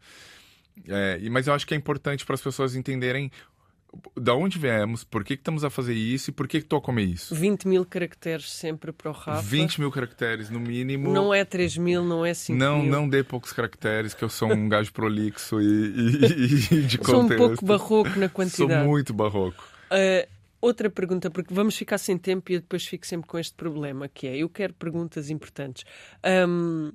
[0.88, 3.30] É, mas eu acho que é importante para as pessoas entenderem
[4.16, 6.78] da onde viemos, por que, que estamos a fazer isso e por que, que estou
[6.78, 7.34] a comer isso.
[7.34, 9.42] 20 mil caracteres sempre para o Rafa.
[9.42, 11.12] 20 mil caracteres, no mínimo.
[11.12, 12.90] Não é 3 mil, não é 5 não, mil.
[12.90, 17.04] Não dê poucos caracteres, que eu sou um gajo prolixo e, e, e de contexto.
[17.04, 18.72] Sou um pouco barroco na quantidade.
[18.72, 19.62] Sou muito barroco.
[19.90, 20.26] Uh,
[20.62, 24.08] outra pergunta, porque vamos ficar sem tempo e eu depois fico sempre com este problema,
[24.08, 25.84] que é, eu quero perguntas importantes.
[26.24, 26.92] Um,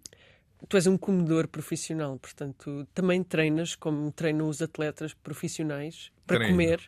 [0.68, 6.54] tu és um comedor profissional, portanto, também treinas como treinam os atletas profissionais para treino.
[6.54, 6.82] comer.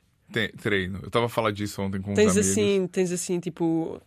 [0.58, 1.00] treino.
[1.02, 2.38] Eu estava a falar disso ontem com tens.
[2.38, 4.02] Assim, tens assim, tipo...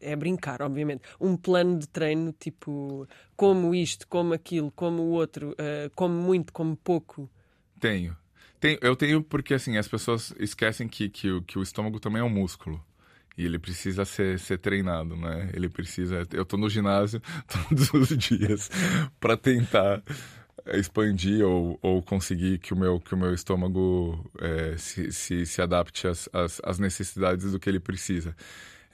[0.00, 1.02] é brincar, obviamente.
[1.20, 6.52] Um plano de treino, tipo, como isto, como aquilo, como o outro, uh, como muito,
[6.52, 7.28] como pouco.
[7.80, 8.16] Tenho.
[8.62, 12.24] Tenho, eu tenho porque, assim, as pessoas esquecem que, que, que o estômago também é
[12.24, 12.80] um músculo.
[13.36, 15.50] E ele precisa ser, ser treinado, né?
[15.52, 16.22] Ele precisa.
[16.32, 17.20] Eu tô no ginásio
[17.68, 18.70] todos os dias
[19.18, 20.00] para tentar
[20.74, 25.60] expandir ou, ou conseguir que o meu, que o meu estômago é, se, se, se
[25.60, 28.36] adapte às, às, às, necessidades do que ele precisa.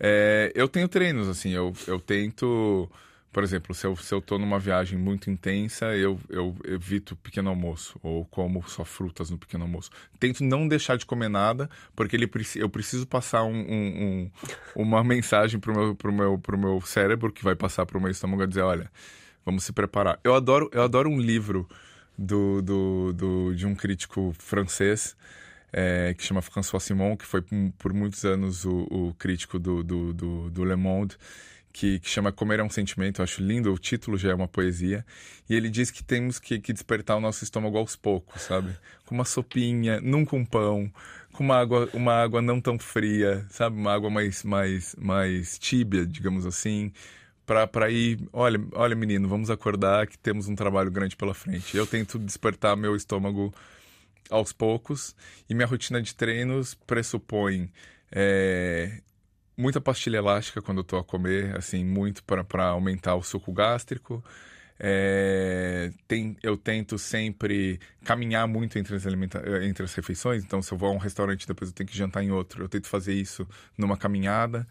[0.00, 2.90] É, eu tenho treinos, assim, eu, eu tento
[3.38, 7.50] por exemplo, se eu, se eu tô numa viagem muito intensa, eu, eu evito pequeno
[7.50, 9.90] almoço, ou como só frutas no pequeno almoço.
[10.18, 13.94] Tento não deixar de comer nada, porque ele, eu preciso passar um, um,
[14.74, 18.10] um, uma mensagem pro meu, pro, meu, pro meu cérebro, que vai passar pro meu
[18.10, 18.90] estômago, a dizer, olha,
[19.46, 20.18] vamos se preparar.
[20.24, 21.64] Eu adoro, eu adoro um livro
[22.18, 25.16] do, do, do de um crítico francês,
[25.72, 27.44] é, que chama François Simon, que foi
[27.78, 31.16] por muitos anos o, o crítico do, do, do, do Le Monde,
[31.72, 33.20] que, que, chama Comer é um Sentimento.
[33.20, 35.04] Eu acho lindo, o título já é uma poesia.
[35.48, 38.76] E ele diz que temos que, que despertar o nosso estômago aos poucos, sabe?
[39.06, 40.92] Com uma sopinha, nunca um pão,
[41.32, 43.76] com uma água, uma água não tão fria, sabe?
[43.76, 46.92] Uma água mais, mais, mais tíbia, digamos assim.
[47.46, 51.76] Para ir, olha, olha, menino, vamos acordar que temos um trabalho grande pela frente.
[51.76, 53.54] Eu tento despertar meu estômago
[54.28, 55.16] aos poucos
[55.48, 57.70] e minha rotina de treinos pressupõe
[58.12, 59.00] é,
[59.58, 64.24] muita pastilha elástica quando eu tô a comer, assim, muito para aumentar o suco gástrico.
[64.78, 70.70] É, tem, eu tento sempre caminhar muito entre as, alimenta entre as refeições, então se
[70.72, 73.12] eu vou a um restaurante depois eu tenho que jantar em outro, eu tento fazer
[73.12, 73.44] isso
[73.76, 74.64] numa caminhada,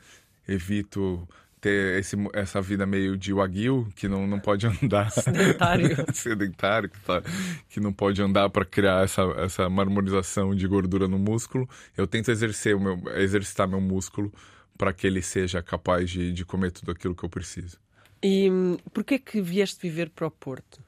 [0.48, 1.28] evito
[1.60, 5.12] ter esse, essa vida meio de wagyu, que não, não pode andar.
[5.12, 5.90] Sedentário.
[6.14, 7.22] Sedentário, que, tá,
[7.68, 11.68] que não pode andar para criar essa, essa marmorização de gordura no músculo.
[11.98, 14.32] Eu tento exercer o meu, exercitar meu músculo
[14.78, 17.78] para que ele seja capaz de, de comer tudo aquilo que eu preciso.
[18.24, 18.50] E
[18.94, 20.80] por que é que vieste viver para o Porto?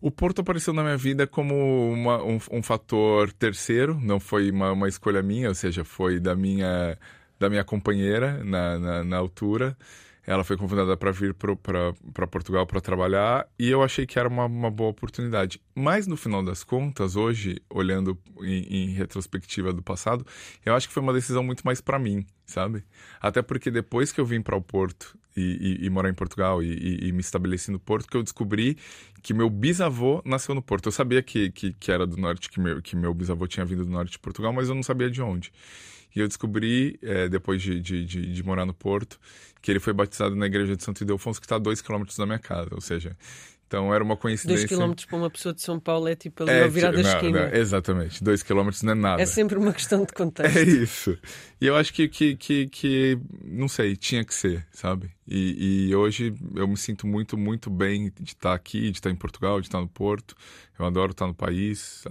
[0.00, 1.54] O Porto apareceu na minha vida como
[1.90, 6.36] uma, um, um, fator terceiro, não foi uma, uma escolha minha, ou seja, foi da
[6.36, 6.98] minha
[7.38, 9.76] da minha companheira na, na, na altura.
[10.26, 14.46] Ela foi convidada para vir para Portugal para trabalhar e eu achei que era uma,
[14.46, 15.60] uma, boa oportunidade.
[15.74, 20.26] Mas no final das contas, hoje, olhando em, em retrospectiva do passado,
[20.64, 22.84] eu acho que foi uma decisão muito mais para mim, sabe?
[23.20, 26.62] Até porque depois que eu vim para o Porto e, e, e, morar em Portugal
[26.62, 28.78] e, e, me estabeleci no Porto, que eu descobri
[29.22, 30.86] que meu bisavô nasceu no Porto.
[30.86, 33.84] Eu sabia que, que, que era do norte, que meu, que meu bisavô tinha vindo
[33.84, 35.52] do norte de Portugal, mas eu não sabia de onde.
[36.14, 39.18] E eu descobri, é, depois de, de, de, de, morar no Porto,
[39.60, 42.24] que ele foi batizado na igreja de Santo Ildefonso, que está a dois quilômetros da
[42.24, 42.70] minha casa.
[42.72, 43.16] Ou seja,
[43.74, 44.66] então era uma coincidência.
[44.66, 47.48] Dois quilómetros para uma pessoa de São Paulo é tipo ali é, virada da esquina.
[47.48, 49.22] Não, exatamente, dois quilómetros não é nada.
[49.22, 50.56] É sempre uma questão de contexto.
[50.56, 51.18] É isso.
[51.60, 55.10] E eu acho que, que, que, que não sei, tinha que ser, sabe?
[55.26, 59.16] E, e, hoje eu me sinto muito, muito bem de estar aqui, de estar em
[59.16, 60.36] Portugal, de estar no Porto.
[60.78, 62.04] Eu adoro estar no país.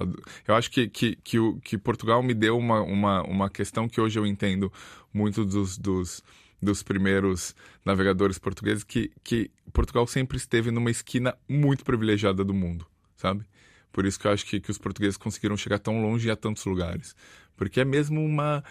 [0.48, 4.02] Eu acho que, que, que, o, que Portugal me deu uma, uma, uma questão que
[4.02, 4.72] hoje eu entendo
[5.14, 6.24] muito dos, dos
[6.64, 12.88] dos primeiros navegadores portugueses que, que Portugal sempre esteve numa esquina muito privilegiada do mundo,
[13.16, 13.46] sabe?
[13.92, 16.36] Por isso que eu acho que, que os portugueses conseguiram chegar tão longe e a
[16.36, 17.16] tantos lugares.
[17.56, 18.64] Porque é mesmo uma,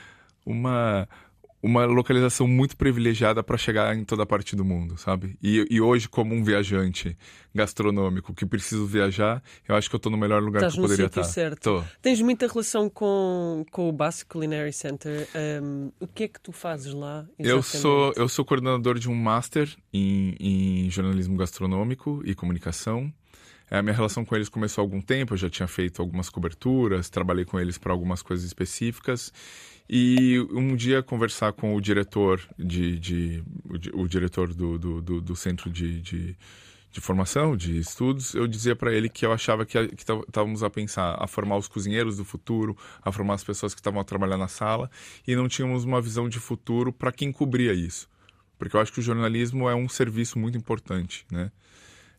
[0.44, 1.09] uma,
[1.62, 5.38] uma localização muito privilegiada para chegar em toda parte do mundo, sabe?
[5.40, 7.16] E, e, hoje, como um viajante
[7.55, 10.83] gastronômico que preciso viajar, eu acho que eu estou no melhor lugar Estás que eu
[10.83, 11.22] poderia estar.
[11.22, 11.62] Certo.
[11.62, 11.85] Tô.
[12.01, 15.29] Tens muita relação com, com o Basque Culinary Center.
[15.62, 17.27] Um, o que é que tu fazes lá?
[17.38, 17.48] Exatamente?
[17.48, 23.12] Eu sou eu sou coordenador de um master em, em jornalismo gastronômico e comunicação.
[23.72, 27.08] A minha relação com eles começou há algum tempo, eu já tinha feito algumas coberturas,
[27.08, 29.32] trabalhei com eles para algumas coisas específicas.
[29.88, 33.42] E um dia conversar com o diretor de, de
[33.94, 36.37] o, o, diretor do, do, do, do centro de, de,
[36.90, 41.16] de, formação, de estudos, eu dizia para ele que eu achava que estávamos a pensar
[41.18, 44.48] a formar os cozinheiros do futuro, a formar as pessoas que estavam a trabalhar na
[44.48, 44.90] sala
[45.26, 48.06] e não tínhamos uma visão de futuro para quem cobria isso.
[48.58, 51.50] Porque eu acho que o jornalismo é um serviço muito importante, né?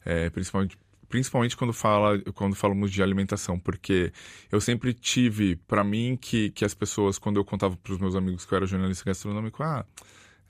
[0.05, 0.77] É, principalmente
[1.13, 4.11] principalmente quando, fala, quando falamos de alimentação, porque
[4.51, 8.15] eu sempre tive para mim que, que as pessoas, quando eu contava para os meus
[8.15, 9.85] amigos que eu era jornalista gastronômico, ah,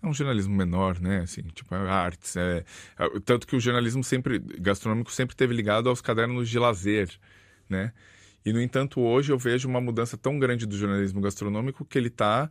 [0.01, 1.19] é um jornalismo menor, né?
[1.19, 2.37] Assim, tipo, é artes.
[2.37, 2.63] É...
[2.97, 7.09] é tanto que o jornalismo sempre gastronômico sempre teve ligado aos cadernos de lazer,
[7.67, 7.91] né?
[8.45, 12.07] E, no entanto, hoje eu vejo uma mudança tão grande do jornalismo gastronômico que ele
[12.07, 12.49] está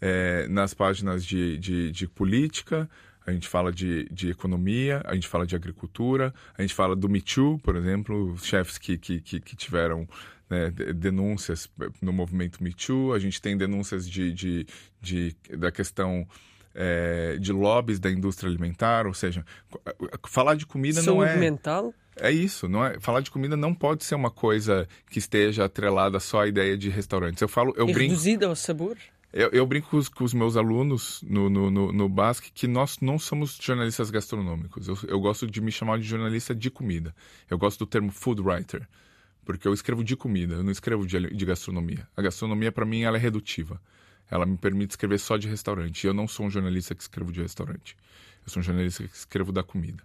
[0.00, 2.90] é, nas páginas de, de, de política,
[3.26, 7.08] a gente fala de, de economia, a gente fala de agricultura, a gente fala do
[7.08, 10.08] Me Too, por exemplo, chefes que, que, que, que tiveram
[10.50, 11.68] né, denúncias
[12.00, 14.66] no movimento Me Too, a gente tem denúncias de, de,
[15.00, 16.26] de da questão
[16.74, 19.44] é, de lobbies da indústria alimentar, ou seja,
[20.28, 21.94] falar de comida Saúde não é mental.
[22.16, 23.00] É isso, não é?
[23.00, 26.90] Falar de comida não pode ser uma coisa que esteja atrelada só à ideia de
[26.90, 27.40] restaurantes.
[27.40, 28.10] Eu falo, eu e brinco.
[28.10, 28.98] reduzida ao sabor.
[29.32, 32.66] Eu, eu brinco com os, com os, meus alunos no, no, no, no Basque que
[32.66, 34.88] nós não somos jornalistas gastronômicos.
[34.88, 37.14] Eu, eu gosto de me chamar de jornalista de comida.
[37.48, 38.86] Eu gosto do termo food writer,
[39.42, 42.06] porque eu escrevo de comida, eu não escrevo de, de gastronomia.
[42.14, 43.80] A gastronomia, para mim, ela é redutiva.
[44.30, 46.06] Ela me permite escrever só de restaurante.
[46.06, 47.96] Eu não sou um jornalista que escrevo de restaurante.
[48.44, 50.02] Eu sou um jornalista que escrevo da comida.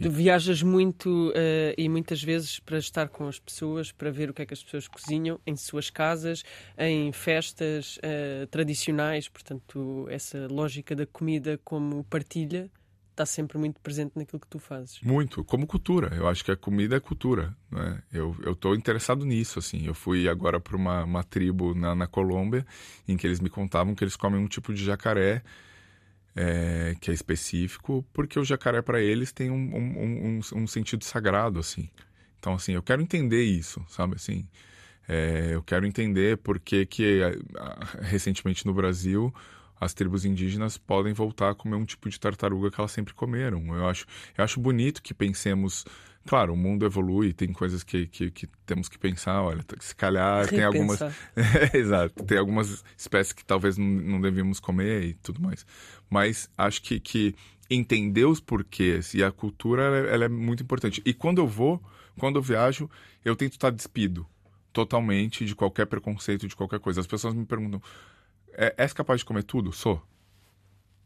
[0.00, 4.34] Tu viajas muito uh, e muitas vezes para estar com as pessoas, para ver o
[4.34, 6.42] que é que as pessoas cozinham em suas casas,
[6.78, 9.28] em festas uh, tradicionais.
[9.28, 12.70] Portanto, essa lógica da comida como partilha
[13.16, 15.00] está sempre muito presente naquilo que tu fazes.
[15.00, 16.14] Muito, como cultura.
[16.14, 17.56] Eu acho que a comida é cultura.
[17.70, 18.02] Né?
[18.12, 19.58] Eu estou interessado nisso.
[19.58, 19.86] assim.
[19.86, 22.66] Eu fui agora para uma, uma tribo na, na Colômbia
[23.08, 25.42] em que eles me contavam que eles comem um tipo de jacaré
[26.36, 31.02] é, que é específico, porque o jacaré para eles tem um, um, um, um, sentido
[31.02, 31.88] sagrado, assim.
[32.38, 34.46] Então, assim, eu quero entender isso, sabe, assim.
[35.08, 37.20] É, eu quero entender por que, que
[38.02, 39.32] recentemente no Brasil
[39.80, 43.74] as tribos indígenas podem voltar a comer um tipo de tartaruga que elas sempre comeram.
[43.74, 45.84] Eu acho, eu acho bonito que pensemos.
[46.26, 49.42] Claro, o mundo evolui, tem coisas que, que, que temos que pensar.
[49.42, 50.56] Olha, se calhar Repensar.
[50.56, 51.00] tem algumas.
[51.74, 55.64] Exato, tem algumas espécies que talvez não, não devíamos comer e tudo mais.
[56.10, 57.34] Mas acho que, que
[57.70, 61.02] entender os porquês e a cultura ela, ela é muito importante.
[61.04, 61.80] E quando eu vou,
[62.18, 62.90] quando eu viajo,
[63.24, 64.26] eu tento estar despido
[64.72, 67.00] totalmente de qualquer preconceito, de qualquer coisa.
[67.00, 67.80] As pessoas me perguntam:
[68.56, 69.72] é, és capaz de comer tudo?
[69.72, 70.02] Sou.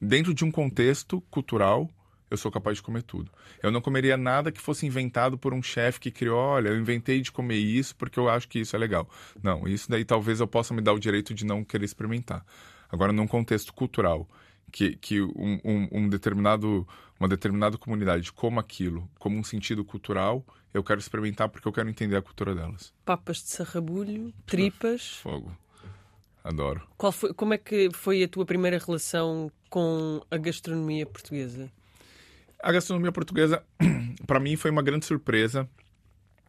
[0.01, 1.91] Dentro de um contexto cultural,
[2.31, 3.31] eu sou capaz de comer tudo.
[3.63, 7.21] Eu não comeria nada que fosse inventado por um chefe que criou, olha, eu inventei
[7.21, 9.09] de comer isso porque eu acho que isso é legal.
[9.43, 12.47] Não, isso daí talvez eu possa me dar o direito de não querer experimentar.
[12.89, 14.29] Agora, num contexto cultural,
[14.71, 16.87] que, que um, um, um determinado,
[17.19, 21.89] uma determinada comunidade coma aquilo como um sentido cultural, eu quero experimentar porque eu quero
[21.89, 22.95] entender a cultura delas.
[23.05, 25.17] Papas de sarrabulho, tripas.
[25.17, 25.53] Fogo.
[26.43, 26.83] Adoro.
[26.97, 31.71] Qual foi, como é que foi a tua primeira relação com a gastronomia portuguesa?
[32.63, 33.63] A gastronomia portuguesa,
[34.27, 35.69] para mim, foi uma grande surpresa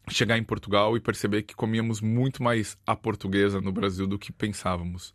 [0.09, 4.31] chegar em Portugal e perceber que comíamos muito mais a portuguesa no Brasil do que
[4.31, 5.13] pensávamos.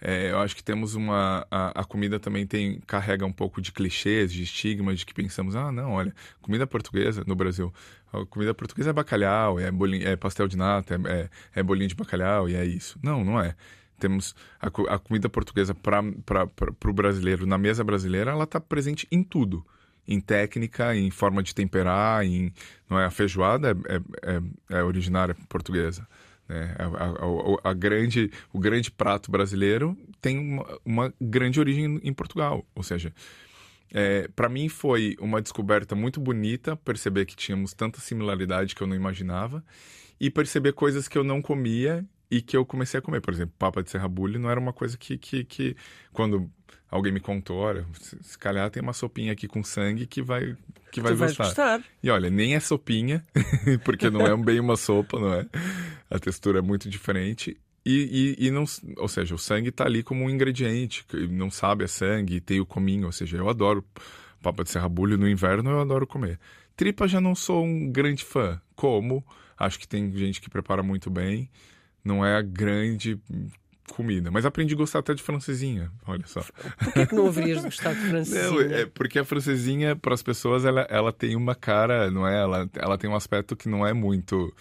[0.00, 1.46] É, eu acho que temos uma.
[1.50, 5.56] A, a, comida também tem carrega um pouco de clichês, de estigmas, de que pensamos,
[5.56, 7.72] ah, não, olha, comida portuguesa no Brasil.
[8.12, 11.88] A comida portuguesa é bacalhau, é, bolinho, é pastel de nata, é, é, é bolinho
[11.88, 12.98] de bacalhau e é isso.
[13.02, 13.54] Não, não é
[14.04, 19.22] temos a, a comida portuguesa para o brasileiro, na mesa brasileira, ela está presente em
[19.22, 19.64] tudo.
[20.06, 22.52] Em técnica, em forma de temperar, em,
[22.90, 23.06] não é?
[23.06, 26.06] a feijoada é, é, é, é originária portuguesa.
[26.46, 26.76] Né?
[26.78, 32.66] A, a, a, grande, o grande prato brasileiro tem uma, uma grande origem em Portugal.
[32.74, 33.14] Ou seja,
[33.90, 38.86] é, para mim foi uma descoberta muito bonita perceber que tínhamos tanta similaridade que eu
[38.86, 39.64] não imaginava
[40.20, 43.20] e perceber coisas que eu não comia e que eu comecei a comer.
[43.20, 45.76] Por exemplo, papa de serrabulho não era uma coisa que, que, que
[46.12, 46.50] quando
[46.90, 47.86] alguém me contou, olha,
[48.20, 50.56] se calhar tem uma sopinha aqui com sangue que vai
[50.92, 51.44] que vai gostar.
[51.44, 51.82] gostar.
[52.00, 53.24] E olha, nem é sopinha,
[53.84, 55.46] porque não é bem uma sopa, não é?
[56.08, 57.56] A textura é muito diferente.
[57.84, 58.64] E, e, e não,
[58.96, 62.64] ou seja, o sangue está ali como um ingrediente, não sabe é sangue, tem o
[62.64, 63.84] cominho, ou seja, eu adoro
[64.40, 66.38] papa de serrabulho no inverno, eu adoro comer.
[66.76, 69.24] Tripa já não sou um grande fã, como
[69.58, 71.50] acho que tem gente que prepara muito bem
[72.04, 73.18] não é a grande
[73.90, 74.30] comida.
[74.30, 76.42] Mas aprendi a gostar até de francesinha, olha só.
[76.78, 78.50] Por que, que não haverias gostado de francesinha?
[78.50, 82.40] Não, é porque a francesinha, para as pessoas, ela, ela tem uma cara, não é?
[82.40, 84.54] Ela, ela tem um aspecto que não é muito,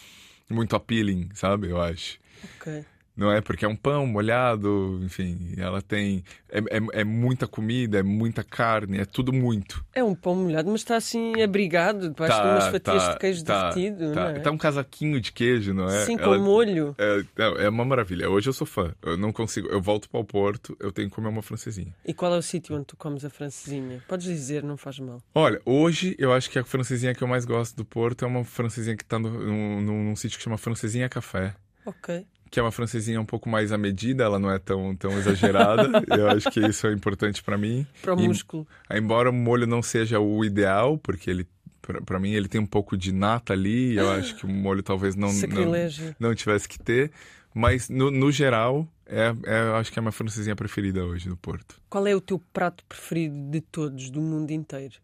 [0.50, 1.70] muito appealing, sabe?
[1.70, 2.18] Eu acho.
[2.58, 3.42] Ok não é?
[3.42, 6.24] Porque é um pão molhado, enfim, ela tem.
[6.50, 9.86] É, é, é, muita comida, é muita carne, é tudo muito.
[9.94, 13.20] É um pão molhado, mas está assim abrigado debaixo tá, de umas fatias tá, de
[13.20, 14.14] queijo tá, derretido.
[14.14, 14.30] Tá.
[14.32, 14.40] É?
[14.40, 16.06] tá um casaquinho de queijo, não é?
[16.06, 16.96] Sim, com ela, molho.
[16.98, 18.30] É, é uma maravilha.
[18.30, 18.94] Hoje eu sou fã.
[19.02, 19.68] Eu não consigo.
[19.68, 21.94] Eu volto para o Porto, eu tenho que comer uma francesinha.
[22.06, 24.04] E qual é o sítio onde tu comes a francesinha?
[24.08, 25.22] Podes dizer, não faz mal.
[25.36, 28.44] Olha, hoje eu acho que a francesinha que eu mais gosto do Porto é uma
[28.44, 31.56] francesinha que está no, num, num sítio que chama Francesinha Café.
[31.86, 35.12] Ok que é uma francesinha um pouco mais à medida, ela não é tão, tão
[35.18, 35.90] exagerada.
[36.16, 37.84] eu acho que isso é importante para mim.
[38.00, 38.68] Para o músculo.
[38.92, 41.48] Embora o molho não seja o ideal, porque ele
[41.82, 45.16] para mim ele tem um pouco de nata ali, eu acho que o molho talvez
[45.16, 45.72] não não,
[46.20, 47.12] não, tivesse que ter,
[47.54, 51.28] mas no, no geral é, é, eu acho que é a minha francesinha preferida hoje
[51.28, 51.82] no Porto.
[51.90, 54.96] Qual é o teu prato preferido de todos do mundo inteiro?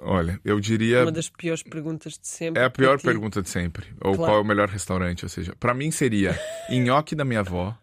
[0.00, 1.02] Olha, eu diria.
[1.02, 2.62] Uma das piores perguntas de sempre.
[2.62, 3.86] É a pior pergunta de sempre.
[4.00, 4.32] Ou claro.
[4.32, 5.24] qual é o melhor restaurante?
[5.24, 6.38] Ou seja, para mim seria
[6.70, 7.76] nhoque da minha avó.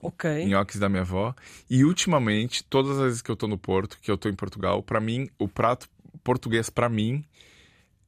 [0.00, 0.46] Ok.
[0.46, 1.34] Nhoques da minha avó.
[1.68, 4.82] E ultimamente, todas as vezes que eu tô no Porto, que eu tô em Portugal,
[4.82, 5.88] para mim, o prato
[6.22, 7.24] português para mim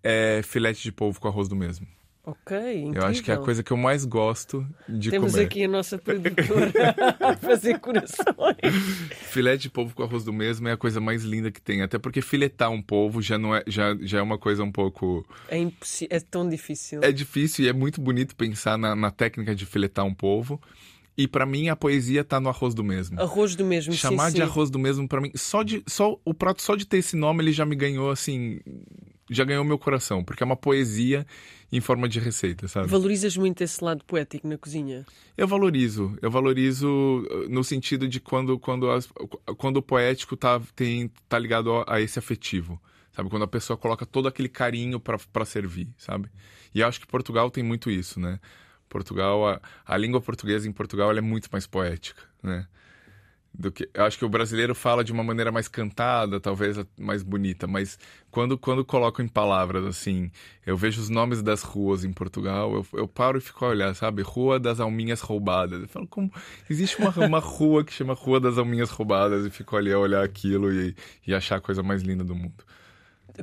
[0.03, 1.87] é filete de polvo com arroz do mesmo.
[2.31, 3.03] Ok, incrível.
[3.03, 5.49] Eu acho que é a coisa que eu mais gosto de Temos comer.
[5.49, 6.73] Temos aqui a nossa produtora
[7.21, 8.57] a fazer corações.
[9.31, 11.83] Filé de polvo com arroz do mesmo é a coisa mais linda que tem.
[11.83, 15.27] Até porque filetar um polvo já, não é, já, já é uma coisa um pouco...
[15.49, 17.01] É, impossível, é tão difícil.
[17.03, 20.61] É difícil e é muito bonito pensar na, na técnica de filetar um polvo.
[21.17, 23.21] E para mim a poesia tá no arroz do mesmo.
[23.21, 24.43] Arroz do mesmo, Chamar sim, de sim.
[24.43, 27.43] arroz do mesmo para mim, só de só o prato só de ter esse nome
[27.43, 28.61] ele já me ganhou assim,
[29.31, 31.27] já ganhou meu coração, porque é uma poesia
[31.73, 32.89] em forma de receita, sabe?
[32.89, 35.07] Valorizas muito esse lado poético na cozinha?
[35.37, 39.09] Eu valorizo, eu valorizo uh, no sentido de quando quando as-
[39.57, 42.81] quando o poético tá tem tá ligado a, esse afetivo.
[43.13, 46.29] Sabe, quando a pessoa coloca todo aquele carinho para servir, sabe?
[46.73, 48.39] E acho que Portugal tem muito isso, né?
[48.89, 52.67] Portugal, a, a língua portuguesa em Portugal é muito mais poética, né?
[53.53, 57.67] Do que, acho que o brasileiro fala de uma maneira mais cantada, talvez mais bonita,
[57.67, 57.99] mas
[58.31, 60.31] quando, quando coloco em palavras assim,
[60.65, 63.95] eu vejo os nomes das ruas em Portugal, eu, eu paro e fico a olhar,
[63.95, 64.23] sabe?
[64.23, 65.83] Rua das Alminhas Roubadas.
[65.83, 66.33] Eu falo, como
[66.71, 70.25] existe uma, uma rua que chama Rua das Alminhas Roubadas e fico ali a olhar
[70.25, 70.95] aquilo e,
[71.27, 72.65] e achar a coisa mais linda do mundo.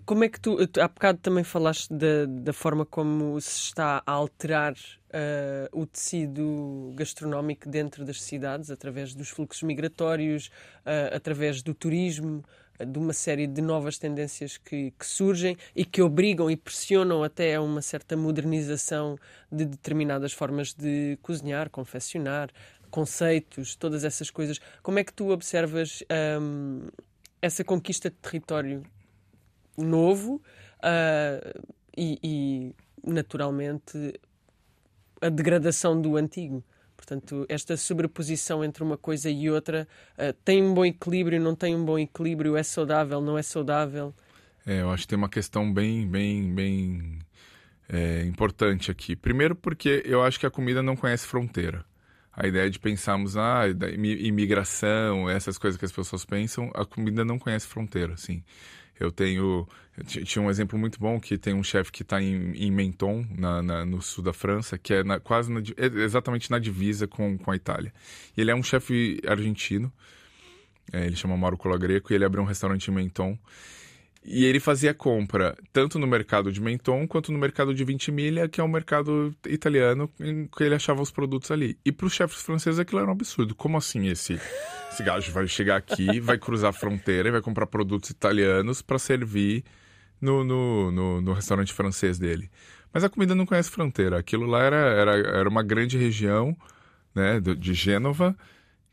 [0.06, 4.12] Como é que tu, há bocado também falaste da, da forma como se está a
[4.12, 4.74] alterar
[5.12, 10.52] eh, o tecido gastronómico dentro das cidades, através dos fluxos migratórios,
[10.86, 12.44] eh, através do turismo,
[12.78, 17.24] eh, de uma série de novas tendências que, que surgem e que obrigam e pressionam
[17.24, 19.18] até a uma certa modernização
[19.52, 22.50] de determinadas formas de cozinhar, confeccionar,
[22.90, 24.60] conceitos, todas essas coisas.
[24.84, 26.04] Como é que tu observas
[26.42, 26.88] hum,
[27.42, 28.84] essa conquista de território
[29.78, 30.42] novo
[30.82, 31.40] ah,
[31.96, 32.76] e, e,
[33.10, 34.20] naturalmente,
[35.22, 36.64] a degradação do antigo.
[36.96, 41.76] Portanto, esta sobreposição entre uma coisa e outra ah, tem um bom equilíbrio, não tem
[41.76, 44.14] um bom equilíbrio, é saudável, não é saudável.
[44.66, 47.20] É, eu acho que tem uma questão bem, bem, bem
[47.88, 49.16] é, importante aqui.
[49.16, 51.86] Primeiro porque eu acho que a comida não conhece fronteira.
[52.34, 56.86] A ideia de pensarmos, ah, da imi- imigração, essas coisas que as pessoas pensam, a
[56.86, 58.44] comida não conhece fronteira, assim.
[59.00, 59.68] Eu tenho...
[60.06, 63.62] tinha um exemplo muito bom que tem um chefe que está em, em Menton, na,
[63.62, 65.62] na- no sul da França, que é na- quase na
[66.04, 67.94] exatamente na divisa com, com a Itália.
[68.36, 69.92] E ele é um chefe argentino,
[70.92, 73.38] é, ele chama Mauro Colagreco, e ele abriu um restaurante em Menton.
[74.30, 78.60] E ele fazia compra tanto no mercado de Menton quanto no mercado de Ventimiglia, que
[78.60, 81.80] é um mercado italiano em que ele achava os produtos ali.
[81.86, 83.56] E para os chefes franceses aquilo era um absurdo.
[83.56, 84.34] Como assim esse,
[84.92, 89.00] esse gajo vai chegar aqui, vai cruzar a fronteira e vai comprar produtos italianos para
[89.00, 89.64] servir
[90.20, 92.52] no, no, no, no restaurante francês dele?
[92.92, 94.20] Mas a comida não conhece fronteira.
[94.20, 96.54] Aquilo lá era, era, era uma grande região
[97.16, 98.36] né, de Gênova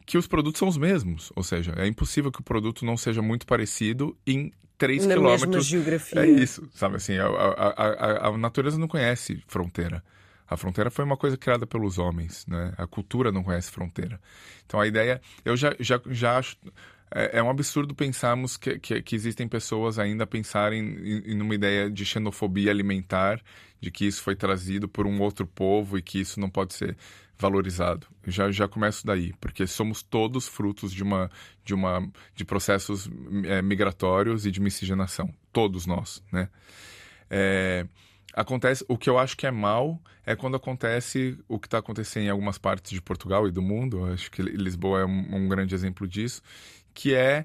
[0.06, 1.32] que os produtos são os mesmos.
[1.34, 5.16] Ou seja, é impossível que o produto não seja muito parecido em 3 Na mesma
[5.16, 5.66] quilômetros.
[5.66, 6.20] geografia.
[6.24, 10.02] É isso, sabe assim, a, a, a, a- natureza não conhece fronteira.
[10.46, 12.74] A fronteira foi uma coisa criada pelos homens, né?
[12.76, 14.20] A cultura não conhece fronteira.
[14.66, 16.56] Então a ideia, eu já, já, já acho,
[17.14, 21.54] é, é um absurdo pensarmos que, que, que existem pessoas ainda pensarem em, em uma
[21.54, 23.40] ideia de xenofobia alimentar,
[23.80, 26.96] de que isso foi trazido por um outro povo e que isso não pode ser
[27.38, 28.06] valorizado.
[28.26, 31.30] Já já começo daí, porque somos todos frutos de uma
[31.64, 33.08] de uma de processos
[33.44, 36.48] eh, migratórios e de miscigenação, todos nós, né?
[37.30, 37.86] É,
[38.34, 42.24] acontece o que eu acho que é mal é quando acontece o que está acontecendo
[42.24, 44.04] em algumas partes de Portugal e do mundo.
[44.06, 46.42] Acho que Lisboa é um, um grande exemplo disso,
[46.94, 47.44] que é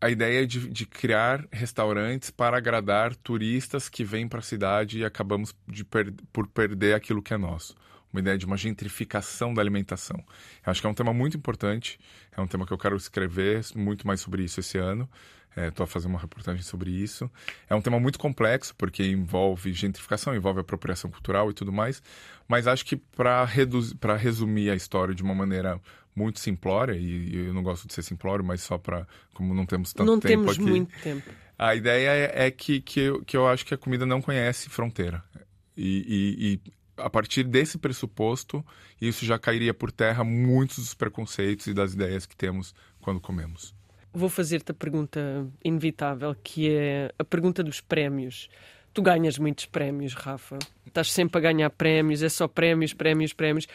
[0.00, 5.04] a ideia de, de criar restaurantes para agradar turistas que vêm para a cidade e
[5.04, 5.54] acabamos
[5.90, 7.76] per- por perder aquilo que é nosso.
[8.12, 10.16] Uma ideia de uma gentrificação da alimentação.
[10.66, 11.98] Eu acho que é um tema muito importante,
[12.36, 15.08] é um tema que eu quero escrever muito mais sobre isso esse ano.
[15.56, 17.28] Estou a fazer uma reportagem sobre isso.
[17.68, 22.00] É um tema muito complexo, porque envolve gentrificação, envolve apropriação cultural e tudo mais.
[22.48, 23.44] Mas acho que para
[24.16, 25.80] resumir a história de uma maneira
[26.14, 29.06] muito simplória, e, e eu não gosto de ser simplório, mas só para.
[29.34, 30.62] Como não temos tanto não tempo temos aqui.
[30.70, 31.30] muito tempo.
[31.58, 34.68] A ideia é, é que, que, eu, que eu acho que a comida não conhece
[34.70, 35.22] fronteira.
[35.76, 36.72] E, e- e
[37.02, 38.64] a partir desse pressuposto,
[39.00, 43.74] isso já cairia por terra muitos dos preconceitos e das ideias que temos quando comemos.
[44.12, 48.48] Vou fazer-te a pergunta inevitável, que é a pergunta dos prémios.
[48.92, 50.58] Tu ganhas muitos prémios, Rafa.
[50.84, 53.68] Estás sempre a ganhar prémios, é só prémios, prémios, prémios.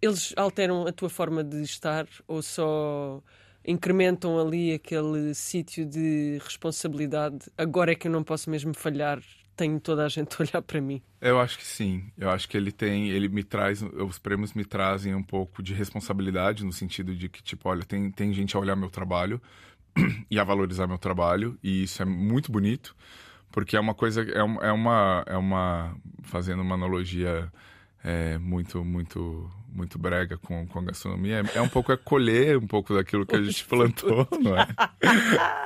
[0.00, 3.22] Eles alteram a tua forma de estar ou só
[3.64, 7.50] incrementam ali aquele sítio de responsabilidade?
[7.56, 9.22] Agora é que eu não posso mesmo falhar,
[9.56, 11.02] tenho toda a gente a olhar para mim.
[11.20, 12.10] Eu acho que sim.
[12.18, 15.72] Eu acho que ele tem, ele me traz, os prêmios me trazem um pouco de
[15.74, 19.40] responsabilidade no sentido de que tipo, olha, tem tem gente a olhar meu trabalho
[20.30, 22.94] e a valorizar meu trabalho e isso é muito bonito
[23.50, 27.52] porque é uma coisa é, um- é uma é uma fazendo uma analogia
[28.02, 32.58] é, muito muito muito brega com, com a gastronomia, é, é um pouco é colher
[32.58, 34.66] um pouco daquilo que a gente plantou, não é?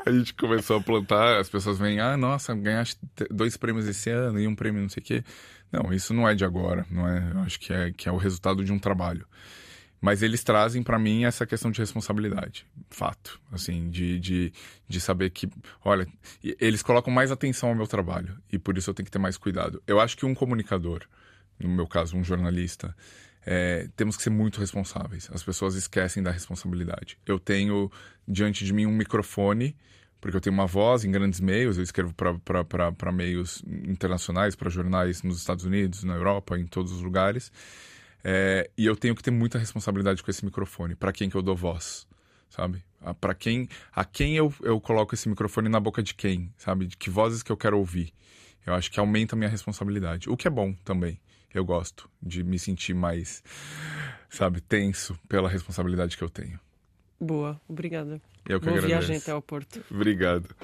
[0.07, 2.99] A gente começou a plantar, as pessoas vêm, ah, nossa, ganhaste
[3.31, 5.25] dois prêmios esse ano e um prêmio não sei o quê.
[5.73, 7.33] Não, isso não é de agora, não é?
[7.35, 9.27] Eu acho que é, que é o resultado de um trabalho.
[10.01, 14.53] Mas eles trazem para mim essa questão de responsabilidade, fato, assim, de, de,
[14.87, 15.49] de saber que,
[15.85, 16.07] olha,
[16.61, 19.37] eles colocam mais atenção ao meu trabalho e por isso eu tenho que ter mais
[19.37, 19.83] cuidado.
[19.87, 21.03] Eu acho que um comunicador,
[21.59, 22.95] no meu caso, um jornalista,
[23.47, 25.31] é, temos que ser muito responsáveis.
[25.33, 27.17] As pessoas esquecem da responsabilidade.
[27.25, 27.91] Eu tenho
[28.27, 29.77] diante de mim um microfone,
[30.21, 35.23] porque eu tenho uma voz em grandes meios, eu escrevo para meios internacionais, para jornais
[35.23, 37.53] nos Estados Unidos, na Europa, em todos os lugares.
[38.25, 40.97] É, e eu tenho que ter muita responsabilidade com esse microfone.
[40.97, 42.09] Para quem que eu dou voz,
[42.51, 42.83] sabe?
[43.21, 46.89] Para quem, a quem eu, eu coloco esse microfone na boca de quem, sabe?
[46.89, 48.13] De que vozes que eu quero ouvir.
[48.67, 50.29] Eu acho que aumenta a minha responsabilidade.
[50.29, 51.21] O que é bom também.
[51.57, 53.43] Eu gosto de me sentir mais,
[54.29, 56.61] sabe, tenso pela responsabilidade que eu tenho.
[57.19, 58.21] Boa, obrigada.
[58.47, 59.01] Eu que Boa agradeço.
[59.01, 59.83] viagem até ao Porto.
[59.91, 60.55] Obrigado.